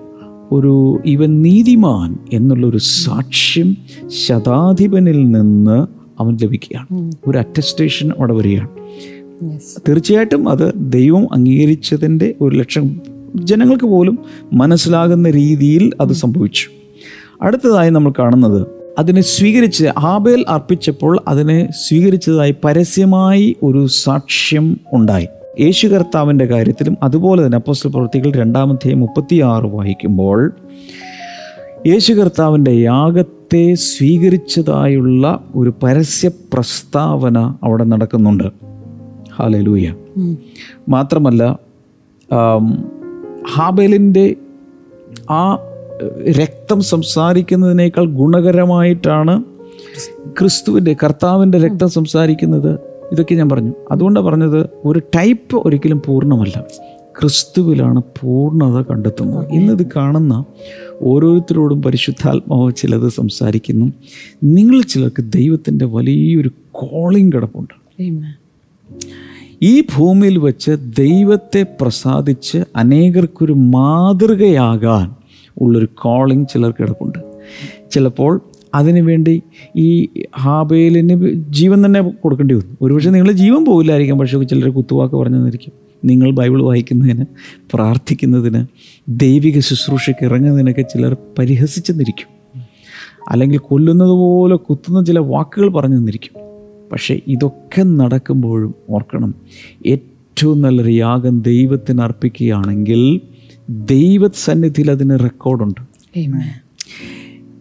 ഒരു 0.52 1.00
ഇവൻ 1.06 1.42
നീതിമാൻ 1.42 2.18
എന്നുള്ളൊരു 2.34 2.78
സാക്ഷ്യം 2.78 3.78
ശതാധിപനിൽ 4.08 5.32
നിന്ന് 5.32 6.03
അവൻ 6.20 6.38
ലഭിക്കുകയാണ്. 6.44 7.12
ഒരു 7.28 7.38
അറ്റസ്റ്റേഷൻ 7.38 8.12
അവിടെ 8.12 8.34
വരികയാണ്. 8.34 8.70
തീർച്ചയായിട്ടും 9.90 10.50
അത് 10.50 10.74
ദൈവം 10.76 11.34
അംഗീകരിച്ചതിന്റെ 11.34 12.36
ഒരു 12.42 12.56
ലക്ഷം 12.56 13.02
ജനങ്ങൾക്ക് 13.36 13.86
പോലും 13.86 14.20
മനസ്സിലാകുന്ന 14.54 15.30
രീതിയിൽ 15.30 15.92
അത് 16.02 16.14
സംഭവിച്ചു. 16.14 16.68
അടുത്തതായി 17.42 17.90
നമ്മൾ 17.90 18.14
കാണുന്നത് 18.20 18.68
അതിനെ 19.00 19.22
സ്വീകരിച്ച് 19.22 19.86
ആബേൽ 19.98 20.46
അർപ്പിച്ചപ്പോൾ 20.50 21.20
അതിനെ 21.28 21.70
സ്വീകരിച്ചതായി 21.72 22.56
പരസ്യമായി 22.64 23.56
ഒരു 23.64 23.88
സാക്ഷ്യം 23.88 24.80
ഉണ്ടായി. 24.94 25.28
യേശു 25.60 25.88
കർത്താവിന്റെ 25.88 26.46
കാര്യത്തിലും 26.46 26.98
അതുപോലെ 27.04 27.46
തന്നെ 27.46 27.56
അപ്പോസ്റ്റൽ 27.56 27.90
പ്രവൃത്തികൾ 27.90 28.32
രണ്ടാമത്തെ 28.32 28.94
മുപ്പത്തിയാറ് 28.94 29.66
വായിക്കുമ്പോൾ 29.66 30.54
യേശു 31.88 32.14
കർത്താവിന്റെ 32.14 32.72
യാഗത്തെ 32.72 33.74
സ്വീകരിച്ചതായുള്ള 33.74 35.44
ഒരു 35.56 35.74
പരസ്യ 35.84 36.28
പ്രസ്താവന 36.28 37.56
അവിടെ 37.64 37.84
നടക്കുന്നുണ്ട്. 37.84 38.44
ഹാലലൂയ 39.36 39.94
മാത്രമല്ല 40.90 41.60
ഹാബേലിന്റെ 43.54 44.36
ആ 45.30 45.58
രക്തം 46.30 46.82
സംസാരിക്കുന്നതിനേക്കാൾ 46.82 48.06
ഗുണകരമായിട്ടാണ് 48.06 49.44
ക്രിസ്തുവിന്റെ 50.40 50.96
കർത്താവിന്റെ 51.04 51.58
രക്തം 51.58 51.90
സംസാരിക്കുന്നത്. 51.90 52.80
ഇതൊക്കെ 53.12 53.36
ഞാൻ 53.36 53.50
പറഞ്ഞു. 53.50 53.74
അതുകൊണ്ടാണ് 53.92 54.26
പറഞ്ഞത് 54.26 54.70
ഒരു 54.86 55.00
ടൈപ്പ് 55.00 55.58
ഒരിക്കലും 55.68 56.02
പൂർണമല്ല. 56.06 56.64
ക്രിസ്തുവിലാണ് 57.22 58.02
പൂർണത 58.22 58.84
കണ്ടെത്തുന്നത്. 58.84 59.52
ഇന്നത് 59.52 59.88
കാണുന്ന 59.96 60.46
ഓരോരുത്തരോടും 61.02 61.82
പരിശുദ്ധാത്മാവ് 61.82 62.72
ചിലത് 62.78 63.10
സംസാരിക്കുന്നു. 63.10 63.92
നിങ്ങൾ 64.44 64.82
ചിലർക്ക് 64.82 65.24
ദൈവത്തിന്റെ 65.24 65.86
വലിയൊരു 65.86 66.52
കോളിംഗ് 66.72 67.34
കിടപ്പുണ്ട്. 67.34 67.74
ഈ 69.62 69.82
ഭൂമിയിൽ 69.82 70.38
വെച്ച് 70.38 70.72
ദൈവത്തെ 70.98 71.66
പ്രസാദിച്ച് 71.82 72.64
അനേകർക്കൊരു 72.76 73.54
മാതൃകയാകാൻ 73.54 75.12
ഉള്ളൊരു 75.62 75.88
കോളിംഗ് 75.96 76.48
ചിലർക്ക് 76.48 76.78
കിടപ്പുണ്ട്. 76.82 77.20
ചിലപ്പോൾ 77.92 78.42
അതിനുവേണ്ടി 78.76 79.42
ഈ 79.76 80.08
ഹാബേലിന് 80.40 81.34
ജീവൻ 81.50 81.86
തന്നെ 81.86 82.02
കൊടുക്കേണ്ടി 82.02 82.56
വന്നു. 82.56 82.78
ഒരുപക്ഷെ 82.82 83.10
നിങ്ങൾ 83.10 83.32
ജീവൻ 83.32 83.66
പോകില്ലായിരിക്കും 83.66 84.20
പക്ഷേ 84.20 84.44
ചിലർ 84.44 84.70
കുത്തുവാക്ക് 84.70 85.16
പറഞ്ഞു 85.16 85.38
തന്നിരിക്കും 85.38 85.84
നിങ്ങൾ 86.04 86.32
ബൈബിൾ 86.32 86.62
വായിക്കുന്നതിന് 86.62 87.26
പ്രാർത്ഥിക്കുന്നതിന് 87.74 88.66
ദൈവിക 89.10 89.60
ശുശ്രൂഷയ്ക്ക് 89.60 90.26
ഇറങ്ങുന്നതിനൊക്കെ 90.26 90.82
ചിലർ 90.82 91.18
പരിഹസിച്ചെന്നിരിക്കും. 91.40 92.34
അല്ലെങ്കിൽ 93.30 93.58
കൊല്ലുന്നത് 93.58 94.10
പോലെ 94.10 94.56
കുത്തുന്ന 94.56 95.06
ചില 95.06 95.20
വാക്കുകൾ 95.20 95.70
പറഞ്ഞു 95.70 95.98
തന്നിരിക്കും 95.98 96.34
പക്ഷേ 96.92 97.20
ഇതൊക്കെ 97.28 97.84
നടക്കുമ്പോഴും 97.84 98.76
ഓർക്കണം 98.90 99.36
ഏറ്റവും 99.86 100.62
നല്ലൊരു 100.62 100.90
യാഗം 100.90 101.42
ദൈവത്തിന് 101.42 102.02
അർപ്പിക്കുകയാണെങ്കിൽ 102.02 103.22
ദൈവസന്നിധിയിൽ 103.70 104.92
അതിന് 104.92 105.20
റെക്കോർഡുണ്ട്. 105.20 105.82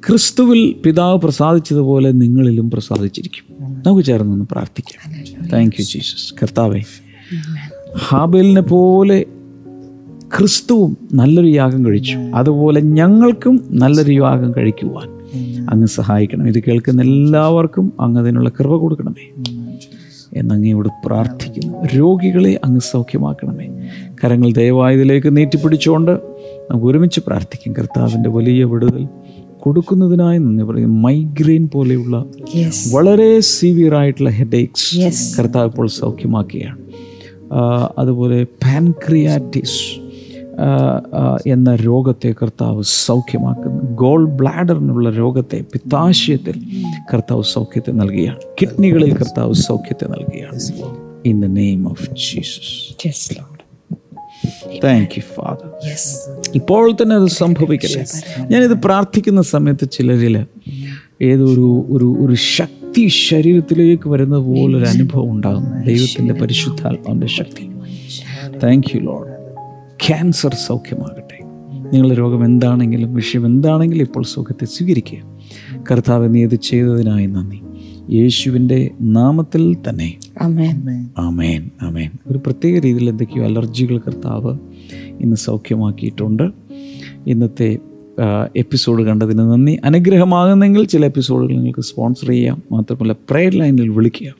ക്രിസ്തുവിൽ 0.06 0.74
പിതാവ് 0.84 1.20
പ്രസാദിച്ചതുപോലെ 1.20 2.10
നിങ്ങളിലും 2.10 2.70
പ്രസാദിച്ചിരിക്കും. 2.70 3.44
നമുക്ക് 3.86 4.04
ചേർന്നൊന്ന് 4.04 4.44
പ്രാർത്ഥിക്കാം. 4.50 5.12
താങ്ക് 5.48 5.74
യു 5.80 5.84
ജീസസ് 5.84 6.34
കർത്താവേ 6.42 6.80
ഹാബേലിനെ 7.98 8.60
പോലെ 8.60 9.24
ക്രിസ്തുവും 10.38 10.96
നല്ലൊരു 11.14 11.48
യാഗം 11.48 11.86
കഴിച്ചു. 11.86 12.16
അതുപോലെ 12.34 12.80
ഞങ്ങൾക്കും 12.80 13.64
നല്ലൊരു 13.70 14.12
യാഗം 14.12 14.52
കഴിക്കുവാൻ 14.56 15.08
അങ്ങ് 15.70 15.86
സഹായിക്കണം. 15.86 16.48
ഇത് 16.48 16.62
കേൾക്കുന്ന 16.68 17.02
എല്ലാവർക്കും 17.02 17.92
അങ്ങ് 18.00 18.20
അതിനുള്ള 18.20 18.48
കൃപ 18.48 18.76
കൊടുക്കണമേ. 18.76 19.42
എന്നങ്ങയോട് 20.32 20.88
പ്രാർത്ഥിക്കുന്നു. 21.06 21.78
രോഗികളെ 21.96 22.60
അങ്ങ് 22.64 22.80
സൗഖ്യമാക്കണമേ. 22.80 23.68
കരങ്ങൾ 24.24 24.52
ദയവായതിലേക്ക് 24.52 25.36
നീട്ടിപ്പിടിച്ചുകൊണ്ട് 25.36 26.10
നമുക്ക് 26.70 26.86
ഒരുമിച്ച് 26.86 27.20
പ്രാർത്ഥിക്കും. 27.26 27.72
കർത്താവിന്റെ 27.72 28.30
വലിയ 28.30 28.64
വിടുതൽ 28.64 29.08
കൊടുക്കുന്നതിനായി 29.60 30.38
നന്ദി 30.38 30.64
പറയും 30.64 31.02
മൈഗ്രെയിൻ 31.02 31.68
പോലെയുള്ള 31.72 32.24
വളരെ 32.92 33.40
സിവിയർ 33.40 33.94
ആയിട്ടുള്ള. 33.94 34.30
കർത്താവ് 35.38 35.66
ഇപ്പോൾ 35.66 35.86
സൗഖ്യമാക്കുകയാണ്. 35.88 36.81
അതുപോലെ 37.98 38.44
പാൻക്രിയാറ്റിസ് 38.44 40.02
എന്ന 41.48 41.74
രോഗത്തെ 41.74 42.34
കർത്താവ് 42.42 42.82
സൗഖ്യമാക്കുന്നു. 42.82 43.82
ഗോൾ 43.94 44.26
ബ്ലാഡറിനുള്ള 44.26 45.10
രോഗത്തെ 45.10 45.64
പിത്താശയത്തിൽ 45.72 46.62
കർത്താവ് 47.14 47.42
സൗഖ്യത്തെ 47.42 47.92
നൽകുകയാണ്. 47.92 48.38
കിഡ്നികളിൽ 48.62 49.14
കർത്താവ് 49.14 49.54
സൗഖ്യത്തെ 49.54 50.06
നൽകുകയാണ്. 50.06 50.60
In 51.26 51.40
the 51.40 51.44
name 51.44 51.88
of 51.88 52.10
Jesus. 52.10 53.46
Thank 54.84 55.10
you 55.16 55.22
father. 55.34 55.68
ഇപ്പോൾ 56.54 56.92
തന്നെ 56.92 57.16
അത് 57.16 57.28
സംഭവിക്കട്ടെ. 57.28 58.04
ഞാനിത് 58.40 58.82
പ്രാർത്ഥിക്കുന്ന 58.82 59.42
സമയത്ത് 59.42 59.90
ചിലരിൽ 59.90 60.46
ഏതൊരു 61.22 61.86
ഒരു 61.90 62.16
ഒരു 62.20 62.34
ശക്തി 62.34 62.81
ശരീരത്തിലേക്ക് 63.06 64.08
വരുന്നത് 64.08 64.40
പോലൊരു 64.40 64.84
അനുഭവം 64.84 65.30
ഉണ്ടാകും 65.30 65.82
ദൈവത്തിന്റെ 65.86 66.34
പരിശുദ്ധാത്മാവിന്റെ 66.34 67.26
ശക്തി. 67.26 67.68
താങ്ക് 68.64 68.96
യു 68.96 69.00
ലോഡ് 69.00 69.32
ക്യാൻസർ 70.06 70.54
സൗഖ്യമാകട്ടെ. 70.54 71.44
നിങ്ങളുടെ 71.92 72.18
രോഗം 72.18 72.44
എന്താണെങ്കിലും 72.44 73.14
വിഷയം 73.14 73.46
എന്താണെങ്കിലും 73.46 74.04
ഇപ്പോൾ 74.04 74.24
സുഖത്തെ 74.24 74.64
സ്വീകരിക്കുക. 74.64 75.18
കർത്താവ് 75.92 76.34
നീ 76.34 76.42
ഇത് 76.42 76.54
ചെയ്തതിനായി 76.54 77.26
നന്ദി. 77.26 77.60
യേശുവിന്റെ 78.16 78.90
നാമത്തിൽ 79.00 79.76
തന്നെ. 79.88 80.14
അമേൻ 80.40 81.08
ആമേൻ 81.18 81.70
ആമേൻ 81.82 82.10
ഒരു 82.26 82.38
പ്രത്യേക 82.38 82.78
രീതിയിൽ 82.78 83.08
എന്തൊക്കെയോ 83.08 83.44
അലർജികൾ 83.44 83.98
കർത്താവ് 83.98 84.58
ഇന്ന് 85.20 85.36
സൗഖ്യമാക്കിയിട്ടുണ്ട്. 85.36 86.42
ഇന്നത്തെ 87.26 87.78
എപ്പിസോഡ് 88.56 89.02
കണ്ടതിന് 89.02 89.38
നന്ദി. 89.38 89.80
അനുഗ്രഹമാകുന്നെങ്കിൽ 89.84 90.84
ചില 90.84 91.04
എപ്പിസോഡുകൾ 91.04 91.56
നിങ്ങൾക്ക് 91.56 91.80
സ്പോൺസർ 91.80 92.28
ചെയ്യാം. 92.28 92.62
മാത്രമല്ല 92.72 93.16
പ്രയർ 93.30 93.52
ലൈനിൽ 93.54 93.88
വിളിക്കുക 93.88 94.34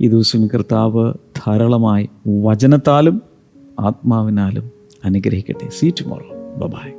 ഈ 0.00 0.08
ദിവസം 0.08 0.46
കർത്താവ് 0.46 1.14
ധാരാളമായി 1.36 2.08
വചനത്താലും 2.42 3.22
ആത്മാവിനാലും 3.80 4.70
അനുഗ്രഹിക്കട്ടെ. 5.04 5.68
See 5.78 5.90
tomorrow 5.90 6.66
bye 6.66 6.90